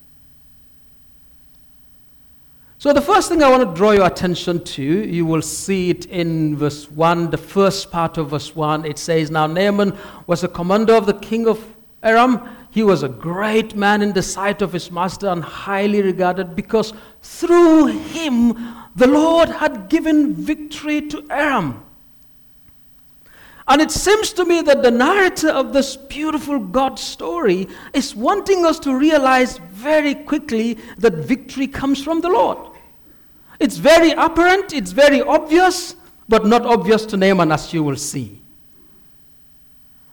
So, 2.79 2.91
the 2.91 3.01
first 3.01 3.29
thing 3.29 3.43
I 3.43 3.51
want 3.51 3.69
to 3.69 3.77
draw 3.77 3.91
your 3.91 4.07
attention 4.07 4.63
to, 4.63 4.83
you 4.83 5.27
will 5.27 5.43
see 5.43 5.91
it 5.91 6.07
in 6.07 6.57
verse 6.57 6.89
1, 6.89 7.29
the 7.29 7.37
first 7.37 7.91
part 7.91 8.17
of 8.17 8.31
verse 8.31 8.55
1. 8.55 8.85
It 8.85 8.97
says, 8.97 9.29
Now 9.29 9.45
Naaman 9.45 9.95
was 10.25 10.43
a 10.43 10.47
commander 10.47 10.95
of 10.95 11.05
the 11.05 11.13
king 11.13 11.47
of 11.47 11.63
Aram. 12.01 12.41
He 12.73 12.81
was 12.81 13.03
a 13.03 13.07
great 13.07 13.75
man 13.75 14.01
in 14.01 14.13
the 14.13 14.23
sight 14.23 14.63
of 14.63 14.73
his 14.73 14.89
master 14.89 15.27
and 15.27 15.43
highly 15.43 16.01
regarded 16.01 16.55
because 16.55 16.91
through 17.21 17.85
him 17.85 18.57
the 18.95 19.05
Lord 19.05 19.47
had 19.47 19.89
given 19.89 20.33
victory 20.33 21.01
to 21.09 21.23
Aram. 21.29 21.83
And 23.67 23.79
it 23.79 23.91
seems 23.91 24.33
to 24.33 24.43
me 24.43 24.63
that 24.63 24.81
the 24.81 24.89
narrator 24.89 25.49
of 25.49 25.71
this 25.71 25.95
beautiful 25.95 26.57
God 26.57 26.97
story 26.97 27.67
is 27.93 28.15
wanting 28.15 28.65
us 28.65 28.79
to 28.79 28.97
realize 28.97 29.59
very 29.69 30.15
quickly 30.15 30.79
that 30.97 31.13
victory 31.13 31.67
comes 31.67 32.03
from 32.03 32.21
the 32.21 32.29
Lord. 32.29 32.57
It's 33.59 33.77
very 33.77 34.13
apparent, 34.13 34.73
it's 34.73 34.93
very 34.93 35.21
obvious, 35.21 35.95
but 36.27 36.47
not 36.47 36.65
obvious 36.65 37.05
to 37.05 37.17
Naaman, 37.17 37.51
as 37.51 37.71
you 37.71 37.83
will 37.83 37.97
see. 37.97 38.41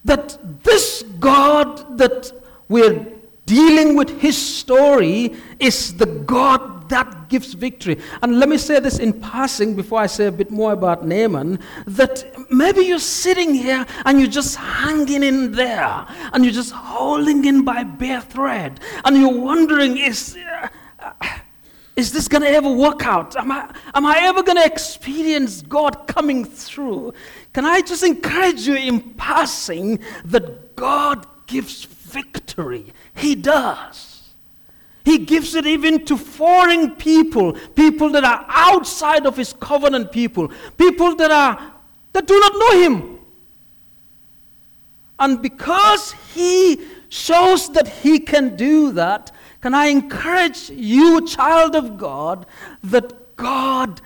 That 0.05 0.63
this 0.63 1.05
God 1.19 1.97
that 1.97 2.40
we're 2.71 3.05
dealing 3.45 3.97
with 3.97 4.21
his 4.21 4.39
story 4.39 5.35
is 5.59 5.97
the 5.97 6.07
God 6.07 6.89
that 6.89 7.29
gives 7.29 7.53
victory. 7.55 8.01
And 8.23 8.39
let 8.39 8.49
me 8.49 8.59
say 8.59 8.79
this 8.79 8.99
in 8.99 9.13
passing 9.13 9.75
before 9.75 10.01
I 10.01 10.07
say 10.07 10.27
a 10.27 10.33
bit 10.33 10.51
more 10.51 10.73
about 10.73 11.05
Naaman 11.07 11.59
that 11.87 12.25
maybe 12.51 12.83
you're 12.83 12.99
sitting 12.99 13.53
here 13.55 13.85
and 14.05 14.21
you're 14.21 14.31
just 14.31 14.57
hanging 14.57 15.25
in 15.25 15.53
there 15.53 16.07
and 16.33 16.45
you're 16.45 16.55
just 16.55 16.73
holding 16.73 17.45
in 17.45 17.65
by 17.65 17.83
bare 17.83 18.21
thread 18.21 18.81
and 19.05 19.17
you're 19.17 19.41
wondering, 19.41 19.99
is. 19.99 20.39
Uh, 20.99 21.13
is 21.97 22.13
this 22.13 22.29
going 22.29 22.41
to 22.41 22.49
ever 22.49 22.71
work 22.71 23.05
out? 23.05 23.37
Am 23.37 23.53
I, 23.53 23.75
am 23.93 24.07
I 24.07 24.21
ever 24.23 24.43
going 24.43 24.57
to 24.57 24.65
experience 24.65 25.61
God 25.61 26.07
coming 26.07 26.47
through? 26.47 27.13
Can 27.53 27.67
I 27.67 27.83
just 27.83 28.03
encourage 28.03 28.67
you 28.67 28.75
in 28.75 29.01
passing 29.15 29.99
that 30.25 30.77
God 30.77 31.27
gives 31.47 31.85
victory? 32.11 32.93
He 33.15 33.35
does. 33.35 34.21
He 35.05 35.19
gives 35.19 35.55
it 35.55 35.67
even 35.67 36.05
to 36.07 36.17
foreign 36.17 36.93
people, 36.97 37.55
people 37.75 38.11
that 38.11 38.25
are 38.25 38.45
outside 38.49 39.27
of 39.27 39.37
his 39.37 39.53
covenant 39.55 40.13
people, 40.13 40.51
people 40.77 41.17
that 41.17 41.31
are 41.31 41.73
that 42.13 42.27
do 42.27 42.39
not 42.39 42.53
know 42.55 42.81
him. 42.81 43.19
And 45.19 45.43
because 45.43 46.13
he 46.35 46.81
shows 47.09 47.71
that 47.73 47.87
he 47.87 48.19
can 48.19 48.57
do 48.57 48.93
that, 48.93 49.33
can 49.61 49.75
I 49.75 49.87
encourage 49.87 50.71
you, 50.71 51.27
child 51.27 51.77
of 51.77 51.99
God, 51.99 52.47
that 52.85 53.37
God 53.37 54.01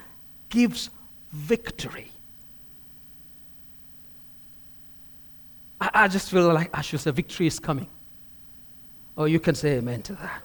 gives 0.48 0.90
victory? 1.30 2.10
I, 5.80 5.90
I 5.94 6.08
just 6.08 6.30
feel 6.30 6.52
like 6.52 6.70
I 6.76 6.80
should 6.82 7.00
say 7.00 7.10
victory 7.12 7.46
is 7.46 7.60
coming. 7.60 7.88
Oh, 9.16 9.26
you 9.26 9.38
can 9.40 9.54
say 9.54 9.78
amen 9.78 10.02
to 10.02 10.14
that. 10.14 10.42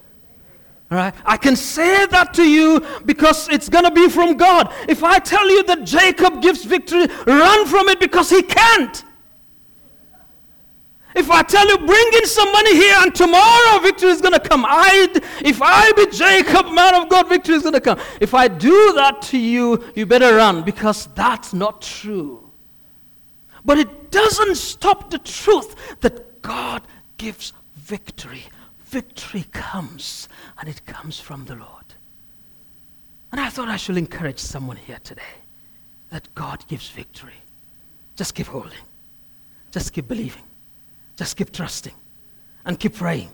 All 0.91 0.97
right? 0.97 1.13
I 1.25 1.37
can 1.37 1.55
say 1.55 2.05
that 2.07 2.33
to 2.35 2.43
you 2.43 2.83
because 3.05 3.47
it's 3.49 3.69
going 3.69 3.85
to 3.85 3.91
be 3.91 4.09
from 4.09 4.37
God. 4.37 4.73
If 4.87 5.03
I 5.03 5.19
tell 5.19 5.47
you 5.49 5.63
that 5.63 5.83
Jacob 5.85 6.41
gives 6.41 6.65
victory, 6.65 7.07
run 7.27 7.67
from 7.67 7.89
it 7.89 7.99
because 7.99 8.29
he 8.29 8.41
can't. 8.41 9.03
If 11.15 11.31
I 11.31 11.41
tell 11.41 11.67
you, 11.67 11.77
bring 11.77 12.09
in 12.13 12.25
some 12.25 12.51
money 12.51 12.75
here 12.75 12.95
and 12.99 13.13
tomorrow 13.13 13.79
victory 13.79 14.09
is 14.09 14.21
going 14.21 14.33
to 14.33 14.39
come. 14.39 14.63
I, 14.67 15.09
if 15.43 15.59
I 15.61 15.91
be 15.93 16.07
Jacob, 16.07 16.71
man 16.71 16.95
of 16.95 17.09
God, 17.09 17.27
victory 17.27 17.55
is 17.55 17.63
going 17.63 17.73
to 17.73 17.81
come. 17.81 17.99
If 18.21 18.33
I 18.33 18.47
do 18.47 18.93
that 18.93 19.21
to 19.23 19.37
you, 19.37 19.83
you 19.95 20.05
better 20.05 20.35
run 20.35 20.63
because 20.63 21.07
that's 21.15 21.53
not 21.53 21.81
true. 21.81 22.51
But 23.65 23.79
it 23.79 24.11
doesn't 24.11 24.55
stop 24.55 25.09
the 25.09 25.17
truth 25.19 25.99
that 26.01 26.41
God 26.41 26.83
gives 27.17 27.53
victory 27.75 28.43
victory 28.89 29.45
comes, 29.51 30.27
and 30.57 30.67
it 30.67 30.85
comes 30.85 31.19
from 31.19 31.45
the 31.45 31.55
Lord. 31.55 31.85
And 33.31 33.39
I 33.39 33.49
thought 33.49 33.69
I 33.69 33.77
should 33.77 33.97
encourage 33.97 34.39
someone 34.39 34.77
here 34.77 34.99
today 35.03 35.35
that 36.09 36.33
God 36.33 36.65
gives 36.67 36.89
victory. 36.89 37.39
Just 38.15 38.33
keep 38.33 38.47
holding, 38.47 38.85
just 39.71 39.93
keep 39.93 40.07
believing, 40.07 40.43
just 41.15 41.37
keep 41.37 41.51
trusting, 41.51 41.93
and 42.65 42.79
keep 42.79 42.95
praying, 42.95 43.29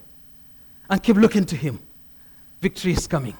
and 0.89 1.02
keep 1.02 1.15
looking 1.15 1.46
to 1.46 1.56
Him. 1.56 1.80
Victory 2.62 2.91
is 2.91 3.08
coming. 3.08 3.36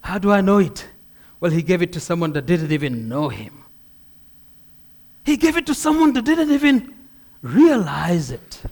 How 0.00 0.18
do 0.18 0.30
I 0.30 0.40
know 0.40 0.58
it? 0.58 0.88
Well, 1.40 1.50
He 1.50 1.62
gave 1.62 1.82
it 1.82 1.92
to 1.94 2.00
someone 2.00 2.32
that 2.34 2.46
didn't 2.46 2.72
even 2.72 3.08
know 3.08 3.28
Him. 3.28 3.64
He 5.24 5.36
gave 5.36 5.56
it 5.56 5.66
to 5.66 5.74
someone 5.74 6.12
that 6.12 6.24
didn't 6.24 6.50
even 6.50 6.94
realize 7.42 8.30
it. 8.30 8.62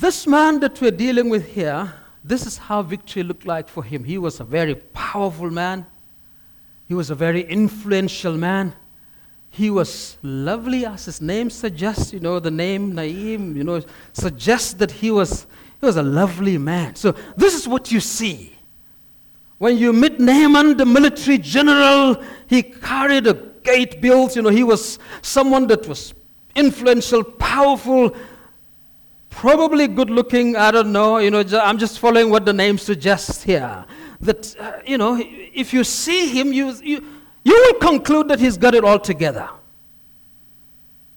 This 0.00 0.26
man 0.26 0.60
that 0.60 0.80
we're 0.80 0.92
dealing 0.92 1.28
with 1.28 1.46
here, 1.52 1.92
this 2.24 2.46
is 2.46 2.56
how 2.56 2.80
victory 2.80 3.22
looked 3.22 3.44
like 3.44 3.68
for 3.68 3.84
him. 3.84 4.02
He 4.02 4.16
was 4.16 4.40
a 4.40 4.44
very 4.44 4.74
powerful 4.74 5.50
man, 5.50 5.84
he 6.88 6.94
was 6.94 7.10
a 7.10 7.14
very 7.14 7.42
influential 7.42 8.36
man. 8.36 8.72
he 9.50 9.68
was 9.68 10.16
lovely, 10.22 10.86
as 10.86 11.04
his 11.04 11.20
name 11.20 11.50
suggests. 11.50 12.14
You 12.14 12.20
know, 12.20 12.40
the 12.40 12.50
name 12.50 12.94
Naim, 12.94 13.56
you 13.56 13.64
know, 13.64 13.82
suggests 14.14 14.72
that 14.74 14.90
he 14.90 15.10
was, 15.10 15.46
he 15.80 15.86
was 15.86 15.96
a 15.96 16.02
lovely 16.02 16.56
man. 16.56 16.94
So, 16.94 17.14
this 17.36 17.54
is 17.54 17.68
what 17.68 17.92
you 17.92 18.00
see. 18.00 18.56
When 19.58 19.76
you 19.76 19.92
meet 19.92 20.18
Naaman, 20.18 20.78
the 20.78 20.86
military 20.86 21.36
general, 21.36 22.22
he 22.46 22.62
carried 22.62 23.26
a 23.26 23.34
gate 23.34 24.00
built. 24.00 24.34
You 24.34 24.42
know, 24.42 24.50
he 24.50 24.64
was 24.64 24.98
someone 25.20 25.66
that 25.66 25.86
was 25.86 26.14
influential, 26.54 27.22
powerful, 27.22 28.16
probably 29.30 29.88
good 29.88 30.10
looking. 30.10 30.56
I 30.56 30.70
don't 30.70 30.92
know. 30.92 31.18
You 31.18 31.30
know, 31.30 31.42
I'm 31.62 31.78
just 31.78 31.98
following 31.98 32.28
what 32.28 32.44
the 32.44 32.52
name 32.52 32.76
suggests 32.76 33.42
here. 33.42 33.84
That, 34.20 34.54
uh, 34.58 34.72
you 34.84 34.98
know, 34.98 35.18
if 35.18 35.72
you 35.72 35.82
see 35.82 36.28
him, 36.28 36.52
you, 36.52 36.74
you, 36.82 37.02
you 37.42 37.54
will 37.54 37.80
conclude 37.80 38.28
that 38.28 38.38
he's 38.38 38.58
got 38.58 38.74
it 38.74 38.84
all 38.84 38.98
together. 38.98 39.48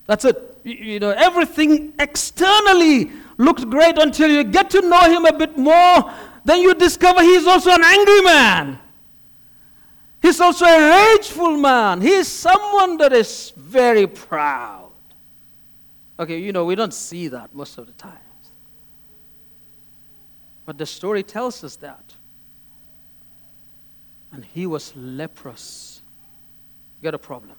That's 0.07 0.23
it. 0.23 0.57
You, 0.63 0.73
you 0.73 0.99
know, 0.99 1.09
everything 1.09 1.93
externally 1.99 3.11
looked 3.37 3.69
great 3.69 3.97
until 3.97 4.29
you 4.29 4.43
get 4.43 4.69
to 4.69 4.81
know 4.81 5.01
him 5.01 5.25
a 5.25 5.33
bit 5.33 5.57
more. 5.57 6.11
Then 6.45 6.61
you 6.61 6.73
discover 6.75 7.21
he's 7.21 7.45
also 7.45 7.71
an 7.71 7.83
angry 7.83 8.21
man. 8.21 8.79
He's 10.21 10.39
also 10.39 10.65
a 10.65 11.15
rageful 11.15 11.57
man. 11.57 11.99
He's 11.99 12.29
someone 12.29 12.97
that 12.97 13.11
is 13.11 13.51
very 13.57 14.07
proud. 14.07 14.82
Okay, 16.23 16.39
you 16.39 16.53
know, 16.53 16.63
we 16.63 16.75
don't 16.75 16.93
see 16.93 17.27
that 17.27 17.53
most 17.53 17.77
of 17.77 17.85
the 17.85 17.91
times. 17.91 18.17
But 20.65 20.77
the 20.77 20.85
story 20.85 21.21
tells 21.21 21.65
us 21.65 21.75
that. 21.77 22.13
And 24.31 24.45
he 24.45 24.65
was 24.65 24.95
leprous 24.95 26.01
You 26.97 27.03
got 27.03 27.13
a 27.13 27.19
problem. 27.19 27.57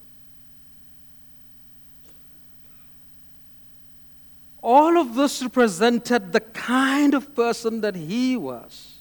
All 4.63 4.97
of 4.97 5.15
this 5.15 5.43
represented 5.43 6.33
the 6.33 6.41
kind 6.41 7.13
of 7.13 7.35
person 7.35 7.83
that 7.83 7.95
he 7.95 8.35
was. 8.39 8.95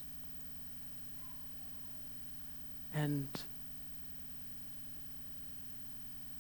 And 2.94 3.30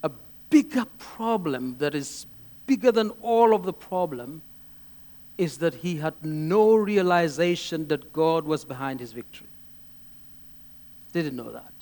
a 0.04 0.12
bigger 0.50 0.84
problem 1.00 1.78
that 1.80 1.96
is 1.96 2.26
bigger 2.66 2.92
than 2.92 3.10
all 3.22 3.54
of 3.54 3.64
the 3.64 3.74
problem 3.74 4.42
is 5.38 5.58
that 5.58 5.76
he 5.76 5.98
had 5.98 6.14
no 6.24 6.76
realization 6.76 7.88
that 7.88 8.14
God 8.14 8.46
was 8.46 8.64
behind 8.64 9.00
his 9.00 9.12
victory. 9.12 9.48
Didn't 11.12 11.36
know 11.36 11.52
that. 11.52 11.74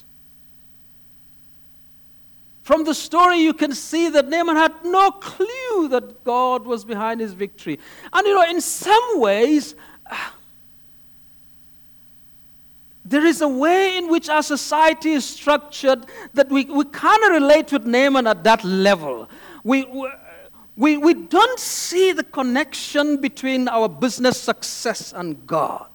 From 2.64 2.84
the 2.84 2.94
story, 2.94 3.40
you 3.40 3.54
can 3.54 3.74
see 3.74 4.10
that 4.10 4.30
Naaman 4.30 4.56
had 4.56 4.74
no 4.86 5.12
clue 5.12 5.88
that 5.90 6.24
God 6.24 6.66
was 6.66 6.86
behind 6.86 7.20
his 7.20 7.34
victory. 7.34 7.80
And 8.14 8.28
you 8.28 8.34
know, 8.36 8.50
in 8.50 8.62
some 8.62 9.20
ways, 9.20 9.76
there 13.06 13.26
is 13.26 13.42
a 13.42 13.48
way 13.48 13.98
in 13.98 14.10
which 14.10 14.30
our 14.30 14.44
society 14.44 15.12
is 15.12 15.26
structured 15.26 16.06
that 16.34 16.50
we, 16.50 16.66
we 16.66 16.86
kind 16.86 17.24
of 17.26 17.32
relate 17.32 17.72
with 17.72 17.86
Naaman 17.86 18.28
at 18.28 18.44
that 18.44 18.64
level. 18.64 19.28
We, 19.64 19.84
we, 19.86 20.10
we 20.76 20.98
we 20.98 21.14
don't 21.14 21.60
see 21.60 22.12
the 22.12 22.24
connection 22.24 23.18
between 23.18 23.68
our 23.68 23.90
business 23.90 24.40
success 24.40 25.14
and 25.14 25.46
God. 25.46 25.88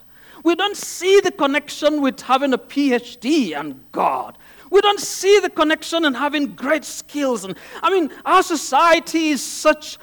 We 0.45 0.55
don't 0.55 0.77
see 0.77 1.21
the 1.21 1.33
connection 1.33 2.01
with 2.01 2.21
having 2.21 2.53
a 2.53 2.59
PhD 2.59 3.59
and 3.59 3.85
God. 3.91 4.39
We 4.71 4.81
don't 4.81 5.01
see 5.01 5.41
the 5.41 5.51
connection 5.51 6.05
and 6.05 6.17
having 6.17 6.55
great 6.55 6.85
skills. 6.85 7.45
And 7.45 7.57
I 7.83 7.91
mean, 7.91 8.11
our 8.25 8.43
society 8.43 9.31
is 9.31 9.43
such, 9.43 9.99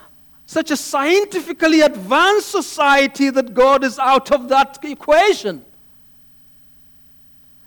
such 0.45 0.71
a 0.71 0.77
scientifically 0.77 1.81
advanced 1.81 2.49
society 2.49 3.29
that 3.29 3.53
God 3.53 3.83
is 3.83 3.99
out 3.99 4.31
of 4.31 4.49
that 4.49 4.79
equation. 4.83 5.63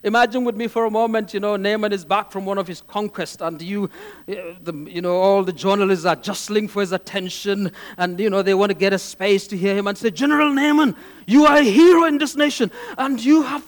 Imagine 0.06 0.44
with 0.44 0.54
me 0.54 0.68
for 0.68 0.84
a 0.84 0.90
moment, 0.90 1.34
you 1.34 1.40
know, 1.40 1.56
Naaman 1.56 1.92
is 1.92 2.04
back 2.04 2.30
from 2.30 2.46
one 2.46 2.58
of 2.58 2.68
his 2.68 2.80
conquests, 2.80 3.38
and 3.40 3.60
you, 3.60 3.90
uh, 4.28 4.34
the, 4.62 4.72
you 4.88 5.02
know, 5.02 5.16
all 5.16 5.42
the 5.42 5.52
journalists 5.52 6.04
are 6.04 6.14
jostling 6.14 6.68
for 6.68 6.80
his 6.80 6.92
attention, 6.92 7.72
and 7.98 8.20
you 8.20 8.30
know 8.30 8.40
they 8.40 8.54
want 8.54 8.70
to 8.70 8.78
get 8.78 8.92
a 8.92 9.00
space 9.00 9.48
to 9.48 9.56
hear 9.56 9.74
him 9.74 9.88
and 9.88 9.98
say, 9.98 10.12
General 10.12 10.52
Naaman, 10.52 10.94
you 11.26 11.44
are 11.44 11.56
a 11.56 11.62
hero 11.64 12.04
in 12.04 12.18
this 12.18 12.36
nation, 12.36 12.70
and 12.96 13.22
you 13.22 13.42
have 13.42 13.64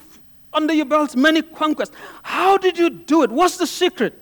under 0.52 0.72
your 0.72 0.86
belt 0.86 1.16
many 1.16 1.42
conquests. 1.42 1.90
How 2.22 2.56
did 2.56 2.78
you 2.78 2.88
do 2.88 3.24
it? 3.24 3.32
What's 3.32 3.56
the 3.56 3.66
secret? 3.66 4.14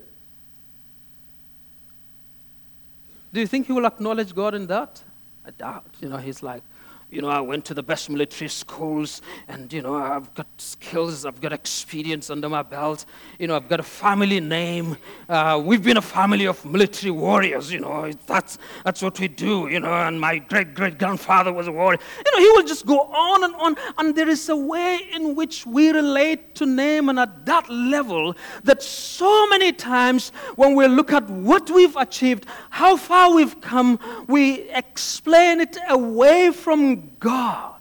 Do 3.31 3.39
you 3.39 3.45
think 3.45 3.67
he 3.67 3.73
will 3.73 3.85
acknowledge 3.85 4.33
God 4.33 4.55
in 4.55 4.65
that? 4.65 5.03
I 5.45 5.51
doubt. 5.51 5.85
You 5.99 6.09
know, 6.09 6.17
he's 6.17 6.41
like, 6.41 6.63
you 7.09 7.21
know, 7.21 7.29
I 7.29 7.41
went 7.41 7.65
to 7.65 7.73
the 7.73 7.83
best 7.83 8.09
military 8.09 8.49
schools 8.49 9.21
and, 9.47 9.71
you 9.71 9.81
know, 9.81 9.95
I've 9.95 10.33
got 10.33 10.47
skills, 10.57 11.25
I've 11.25 11.41
got 11.41 11.53
experience 11.53 12.29
under 12.29 12.49
my 12.49 12.63
belt. 12.63 13.05
You 13.39 13.47
know, 13.47 13.55
I've 13.55 13.69
got 13.69 13.79
a 13.79 13.83
family 13.83 14.39
name. 14.39 14.97
Uh, 15.29 15.61
we've 15.63 15.83
been 15.83 15.97
a 15.97 16.01
family 16.01 16.47
of 16.47 16.63
military 16.65 17.11
warriors, 17.11 17.71
you 17.71 17.79
know, 17.79 18.11
that's, 18.25 18.57
that's 18.83 19.01
what 19.01 19.19
we 19.19 19.27
do, 19.27 19.67
you 19.67 19.79
know, 19.79 19.93
and 19.93 20.19
my 20.19 20.37
great 20.37 20.73
great 20.73 20.97
grandfather 20.99 21.51
was 21.51 21.67
a 21.67 21.71
warrior. 21.71 21.99
You 22.25 22.31
know, 22.31 22.39
he 22.39 22.51
will 22.51 22.67
just 22.67 22.85
go 22.85 22.99
on 22.99 23.43
and 23.43 23.55
on. 23.55 23.75
And 23.97 24.15
there 24.15 24.29
is 24.29 24.49
a 24.49 24.55
way 24.55 24.99
in 25.13 25.35
which 25.35 25.65
we 25.65 25.89
relate 25.89 26.55
to 26.55 26.65
Naaman 26.65 27.17
at 27.17 27.45
that 27.45 27.69
level 27.69 28.35
that 28.63 28.81
so 28.83 29.47
many 29.47 29.71
times 29.71 30.29
when 30.55 30.75
we 30.75 30.87
look 30.87 31.11
at 31.11 31.27
what 31.29 31.69
we've 31.69 31.95
achieved, 31.95 32.45
how 32.69 32.97
far 32.97 33.33
we've 33.33 33.59
come, 33.61 33.99
we 34.27 34.69
explain 34.71 35.61
it 35.61 35.77
away 35.89 36.51
from 36.51 36.96
God. 37.19 37.77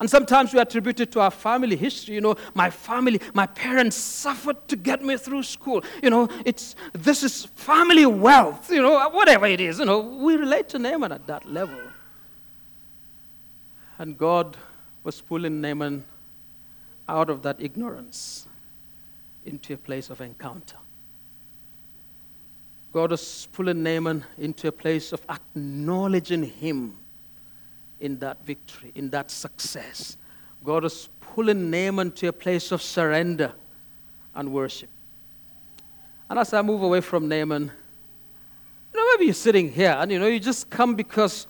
And 0.00 0.10
sometimes 0.10 0.52
we 0.52 0.58
attribute 0.58 1.00
it 1.00 1.12
to 1.12 1.20
our 1.20 1.30
family 1.30 1.76
history. 1.76 2.16
You 2.16 2.20
know, 2.20 2.36
my 2.52 2.68
family, 2.68 3.20
my 3.32 3.46
parents 3.46 3.96
suffered 3.96 4.68
to 4.68 4.76
get 4.76 5.02
me 5.02 5.16
through 5.16 5.44
school. 5.44 5.82
You 6.02 6.10
know, 6.10 6.28
it's 6.44 6.74
this 6.92 7.22
is 7.22 7.44
family 7.44 8.04
wealth. 8.04 8.70
You 8.70 8.82
know, 8.82 9.08
whatever 9.10 9.46
it 9.46 9.60
is. 9.60 9.78
You 9.78 9.84
know, 9.84 10.00
we 10.00 10.36
relate 10.36 10.68
to 10.70 10.78
Naaman 10.78 11.12
at 11.12 11.26
that 11.28 11.50
level. 11.50 11.80
And 13.98 14.18
God 14.18 14.56
was 15.04 15.20
pulling 15.20 15.60
Naaman 15.60 16.04
out 17.08 17.30
of 17.30 17.42
that 17.42 17.60
ignorance 17.60 18.46
into 19.44 19.74
a 19.74 19.76
place 19.76 20.10
of 20.10 20.20
encounter. 20.20 20.76
God 22.92 23.10
was 23.10 23.48
pulling 23.52 23.82
Naaman 23.82 24.24
into 24.38 24.68
a 24.68 24.72
place 24.72 25.12
of 25.12 25.22
acknowledging 25.28 26.42
him 26.42 26.96
in 28.04 28.18
that 28.18 28.44
victory, 28.44 28.92
in 28.94 29.08
that 29.10 29.30
success. 29.30 30.18
God 30.62 30.84
is 30.84 31.08
pulling 31.20 31.70
Naaman 31.70 32.12
to 32.12 32.28
a 32.28 32.32
place 32.32 32.70
of 32.70 32.82
surrender 32.82 33.52
and 34.34 34.52
worship. 34.52 34.90
And 36.28 36.38
as 36.38 36.52
I 36.52 36.60
move 36.60 36.82
away 36.82 37.00
from 37.00 37.28
Naaman, 37.28 37.70
you 38.92 39.00
know, 39.00 39.06
maybe 39.12 39.24
you're 39.24 39.34
sitting 39.34 39.72
here 39.72 39.96
and 39.98 40.12
you 40.12 40.18
know, 40.18 40.26
you 40.26 40.38
just 40.38 40.68
come 40.68 40.94
because 40.94 41.46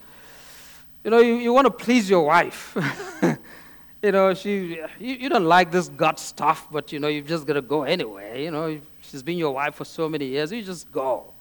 you 1.03 1.11
know, 1.11 1.19
you, 1.19 1.35
you 1.35 1.53
want 1.53 1.67
to 1.67 1.71
please 1.71 2.09
your 2.09 2.25
wife. 2.25 2.77
you 4.03 4.12
know, 4.12 4.33
she, 4.33 4.81
you, 4.99 5.14
you 5.14 5.29
don't 5.29 5.45
like 5.45 5.71
this 5.71 5.90
gut 5.90 6.19
stuff, 6.19 6.67
but 6.71 6.93
you 6.93 6.99
know, 6.99 7.09
you've 7.09 7.27
just 7.27 7.47
got 7.47 7.55
to 7.55 7.62
go 7.62 7.83
anyway. 7.83 8.45
You 8.45 8.51
know, 8.53 8.81
she's 9.03 9.23
been 9.23 9.37
your 9.37 9.53
wife 9.53 9.75
for 9.75 9.85
so 9.85 10.09
many 10.09 10.27
years, 10.27 10.51
you 10.53 10.62
just 10.62 10.90
go. 10.90 11.34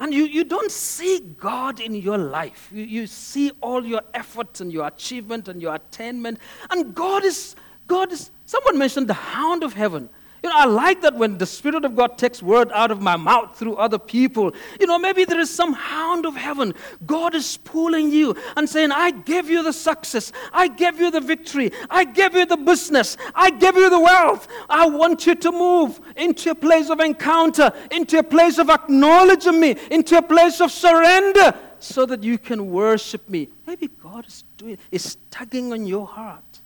And 0.00 0.14
you, 0.14 0.24
you 0.24 0.44
don't 0.44 0.72
see 0.72 1.20
God 1.20 1.78
in 1.78 1.94
your 1.94 2.16
life. 2.16 2.70
You, 2.72 2.84
you 2.84 3.06
see 3.06 3.52
all 3.60 3.84
your 3.84 4.00
efforts 4.14 4.62
and 4.62 4.72
your 4.72 4.86
achievement 4.86 5.46
and 5.46 5.60
your 5.60 5.74
attainment. 5.74 6.38
And 6.70 6.94
God 6.94 7.22
is, 7.22 7.54
God 7.86 8.10
is, 8.10 8.30
someone 8.46 8.78
mentioned 8.78 9.08
the 9.08 9.14
hound 9.14 9.62
of 9.62 9.74
heaven. 9.74 10.08
You 10.42 10.48
know, 10.48 10.56
I 10.56 10.64
like 10.64 11.02
that 11.02 11.14
when 11.14 11.36
the 11.38 11.46
Spirit 11.46 11.84
of 11.84 11.94
God 11.94 12.16
takes 12.16 12.42
word 12.42 12.70
out 12.72 12.90
of 12.90 13.02
my 13.02 13.16
mouth 13.16 13.56
through 13.58 13.76
other 13.76 13.98
people. 13.98 14.52
You 14.80 14.86
know, 14.86 14.98
maybe 14.98 15.24
there 15.24 15.40
is 15.40 15.50
some 15.50 15.74
hound 15.74 16.24
of 16.24 16.34
heaven. 16.34 16.74
God 17.04 17.34
is 17.34 17.58
pulling 17.58 18.10
you 18.10 18.34
and 18.56 18.68
saying, 18.68 18.90
I 18.90 19.10
gave 19.10 19.50
you 19.50 19.62
the 19.62 19.72
success. 19.72 20.32
I 20.52 20.68
gave 20.68 20.98
you 20.98 21.10
the 21.10 21.20
victory. 21.20 21.72
I 21.90 22.04
gave 22.04 22.34
you 22.34 22.46
the 22.46 22.56
business. 22.56 23.16
I 23.34 23.50
gave 23.50 23.76
you 23.76 23.90
the 23.90 24.00
wealth. 24.00 24.48
I 24.68 24.86
want 24.88 25.26
you 25.26 25.34
to 25.34 25.52
move 25.52 26.00
into 26.16 26.50
a 26.50 26.54
place 26.54 26.88
of 26.88 27.00
encounter, 27.00 27.72
into 27.90 28.18
a 28.18 28.22
place 28.22 28.58
of 28.58 28.70
acknowledging 28.70 29.60
me, 29.60 29.76
into 29.90 30.16
a 30.16 30.22
place 30.22 30.60
of 30.60 30.70
surrender 30.70 31.54
so 31.80 32.06
that 32.06 32.22
you 32.22 32.38
can 32.38 32.70
worship 32.70 33.28
me. 33.28 33.48
Maybe 33.66 33.88
God 33.88 34.26
is 34.26 34.44
doing, 34.56 34.78
is 34.90 35.16
tugging 35.30 35.72
on 35.72 35.86
your 35.86 36.06
heart. 36.06 36.59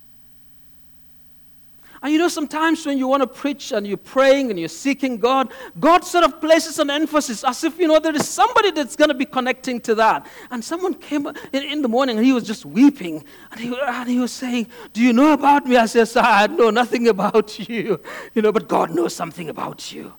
And 2.04 2.12
you 2.12 2.18
know, 2.18 2.28
sometimes 2.28 2.84
when 2.84 2.98
you 2.98 3.08
want 3.08 3.22
to 3.22 3.26
preach 3.26 3.72
and 3.72 3.86
you're 3.86 3.96
praying 3.96 4.50
and 4.50 4.60
you're 4.60 4.68
seeking 4.68 5.16
God, 5.16 5.50
God 5.80 6.04
sort 6.04 6.22
of 6.22 6.38
places 6.38 6.78
an 6.78 6.90
emphasis 6.90 7.42
as 7.42 7.64
if, 7.64 7.78
you 7.78 7.88
know, 7.88 7.98
there 7.98 8.14
is 8.14 8.28
somebody 8.28 8.72
that's 8.72 8.94
going 8.94 9.08
to 9.08 9.14
be 9.14 9.24
connecting 9.24 9.80
to 9.80 9.94
that. 9.94 10.26
And 10.50 10.62
someone 10.62 10.92
came 10.92 11.26
in, 11.26 11.62
in 11.62 11.80
the 11.80 11.88
morning 11.88 12.18
and 12.18 12.26
he 12.26 12.34
was 12.34 12.44
just 12.44 12.66
weeping. 12.66 13.24
And 13.52 13.58
he, 13.58 13.74
and 13.74 14.06
he 14.06 14.18
was 14.18 14.32
saying, 14.32 14.66
Do 14.92 15.00
you 15.00 15.14
know 15.14 15.32
about 15.32 15.66
me? 15.66 15.78
I 15.78 15.86
said, 15.86 16.06
Sir, 16.06 16.20
I 16.20 16.46
know 16.46 16.68
nothing 16.68 17.08
about 17.08 17.58
you. 17.70 17.98
You 18.34 18.42
know, 18.42 18.52
but 18.52 18.68
God 18.68 18.90
knows 18.90 19.14
something 19.14 19.48
about 19.48 19.90
you. 19.90 20.12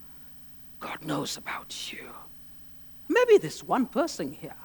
God 0.79 1.05
knows 1.05 1.37
about 1.37 1.93
you. 1.93 2.09
Maybe 3.07 3.37
there's 3.37 3.63
one 3.63 3.85
person 3.85 4.31
here 4.31 4.55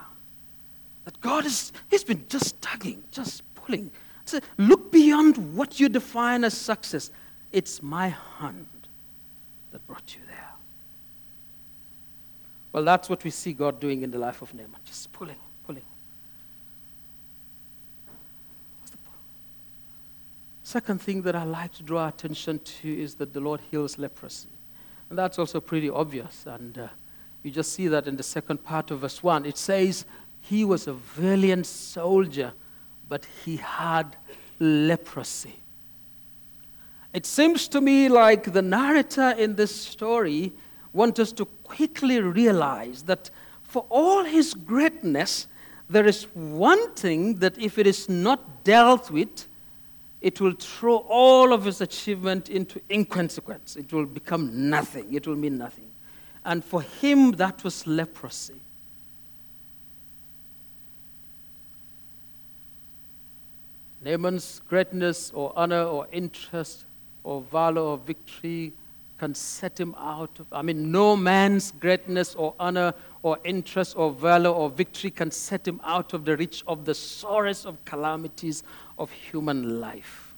that 1.05 1.21
God 1.21 1.45
is, 1.45 1.71
He's 1.91 2.03
been 2.03 2.25
just 2.31 2.63
tugging, 2.63 3.05
just 3.11 3.43
pulling. 3.55 3.91
So 4.31 4.39
look 4.59 4.93
beyond 4.93 5.57
what 5.57 5.81
you 5.81 5.89
define 5.89 6.45
as 6.45 6.57
success. 6.57 7.11
It's 7.51 7.83
my 7.83 8.15
hand 8.39 8.69
that 9.73 9.85
brought 9.89 10.15
you 10.15 10.21
there. 10.29 10.53
Well, 12.73 12.85
that's 12.85 13.11
what 13.11 13.25
we 13.25 13.31
see 13.31 13.53
God 13.53 13.81
doing 13.81 14.03
in 14.03 14.13
the 14.13 14.19
life 14.19 14.41
of 14.41 14.55
Naaman, 14.55 14.77
just 14.85 15.13
pulling, 15.13 15.35
pulling. 15.67 15.83
Second 20.63 21.03
thing 21.03 21.23
that 21.23 21.35
I 21.35 21.43
like 21.43 21.73
to 21.75 21.83
draw 21.83 22.07
attention 22.07 22.61
to 22.61 23.03
is 23.03 23.17
that 23.17 23.33
the 23.33 23.41
Lord 23.41 23.61
heals 23.69 23.99
leprosy. 23.99 24.49
And 25.09 25.19
that's 25.19 25.41
also 25.41 25.61
pretty 25.61 25.91
obvious. 25.91 26.47
And 26.47 26.79
uh, 26.79 26.87
you 27.43 27.51
just 27.51 27.73
see 27.73 27.89
that 27.89 28.07
in 28.07 28.17
the 28.17 28.23
second 28.23 28.63
part 28.63 28.93
of 28.93 29.01
verse 29.01 29.25
1. 29.25 29.45
It 29.45 29.59
says, 29.59 30.05
He 30.41 30.65
was 30.65 30.87
a 30.87 30.93
valiant 30.93 31.67
soldier, 31.67 32.53
but 33.11 33.27
he 33.45 33.57
had 33.57 34.17
leprosy. 34.61 35.57
It 37.13 37.27
seems 37.27 37.67
to 37.69 37.81
me 37.81 38.09
like 38.09 38.53
the 38.53 38.63
narrator 38.63 39.31
in 39.33 39.57
this 39.57 39.75
story 39.75 40.53
wants 40.93 41.19
us 41.19 41.33
to 41.33 41.45
quickly 41.65 42.21
realize 42.21 43.03
that 43.03 43.29
for 43.65 43.85
all 43.91 44.25
his 44.25 44.55
greatness, 44.55 45.49
there 45.89 46.07
is 46.07 46.25
one 46.35 46.95
thing 46.95 47.35
that 47.41 47.59
if 47.59 47.79
it 47.79 47.87
is 47.87 48.09
not 48.09 48.63
dealt 48.63 49.11
with, 49.11 49.49
it 50.21 50.41
will 50.41 50.53
throw 50.53 50.99
all 51.09 51.53
of 51.53 51.65
his 51.65 51.81
achievement 51.81 52.49
into 52.49 52.81
inconsequence. 52.89 53.75
It 53.75 53.93
will 53.93 54.07
become 54.07 54.71
nothing. 54.71 55.13
It 55.13 55.27
will 55.27 55.37
mean 55.37 55.59
nothing. 55.59 55.91
And 56.45 56.65
for 56.65 56.83
him, 56.83 57.33
that 57.33 57.65
was 57.65 57.87
leprosy. 57.89 58.61
Naaman's 64.03 64.61
greatness 64.69 65.31
or 65.33 65.53
honor 65.57 65.83
or 65.83 66.09
interest 66.13 66.85
or 67.25 67.43
valor 67.43 67.83
or 67.83 67.99
victory 67.99 68.73
can 69.19 69.35
set 69.35 69.79
him 69.79 69.95
out 69.99 70.41
of. 70.41 70.47
I 70.51 70.63
mean, 70.63 70.91
no 70.91 71.15
man's 71.15 71.73
greatness 71.73 72.35
or 72.35 72.55
honor 72.59 72.95
or 73.23 73.39
interest 73.45 73.95
or 73.97 74.11
valor 74.11 74.49
or 74.49 74.71
victory 74.71 75.11
can 75.11 75.31
set 75.31 75.69
him 75.69 75.81
out 75.85 76.15
of 76.15 76.25
the 76.25 76.37
reach 76.39 76.65
of 76.67 76.87
the 76.87 76.95
sorest 76.95 77.67
of 77.67 77.85
calamities 77.85 78.63
of 78.99 79.11
human 79.11 79.81
life. 79.81 80.35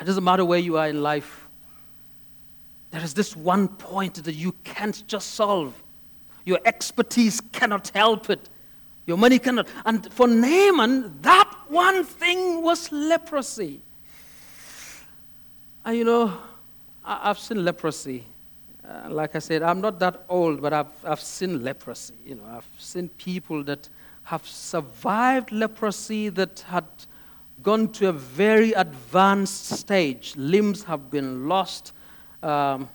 It 0.00 0.04
doesn't 0.04 0.22
matter 0.22 0.44
where 0.44 0.60
you 0.60 0.76
are 0.76 0.88
in 0.88 1.02
life, 1.02 1.48
there 2.90 3.02
is 3.02 3.14
this 3.14 3.36
one 3.36 3.68
point 3.68 4.22
that 4.24 4.34
you 4.34 4.52
can't 4.64 5.06
just 5.06 5.34
solve. 5.34 5.74
Your 6.44 6.60
expertise 6.64 7.40
cannot 7.52 7.88
help 7.88 8.30
it. 8.30 8.48
Your 9.06 9.18
money 9.18 9.38
cannot. 9.38 9.68
And 9.84 10.10
for 10.12 10.26
Naaman, 10.26 11.20
that 11.22 11.52
one 11.68 12.04
thing 12.04 12.62
was 12.62 12.90
leprosy. 12.92 13.80
And 15.84 15.96
you 15.96 16.04
know, 16.04 16.38
I've 17.04 17.38
seen 17.38 17.64
leprosy. 17.64 18.24
Uh, 18.86 19.10
like 19.10 19.36
I 19.36 19.38
said, 19.38 19.62
I'm 19.62 19.80
not 19.80 19.98
that 20.00 20.24
old, 20.28 20.62
but 20.62 20.72
I've, 20.72 21.04
I've 21.04 21.20
seen 21.20 21.62
leprosy. 21.62 22.14
You 22.24 22.36
know, 22.36 22.44
I've 22.50 22.68
seen 22.78 23.08
people 23.10 23.62
that 23.64 23.88
have 24.24 24.46
survived 24.46 25.52
leprosy 25.52 26.28
that 26.30 26.60
had 26.68 26.84
gone 27.62 27.90
to 27.92 28.08
a 28.08 28.12
very 28.12 28.72
advanced 28.72 29.66
stage. 29.66 30.34
Limbs 30.36 30.84
have 30.84 31.10
been 31.10 31.48
lost. 31.48 31.92
Um, 32.42 32.88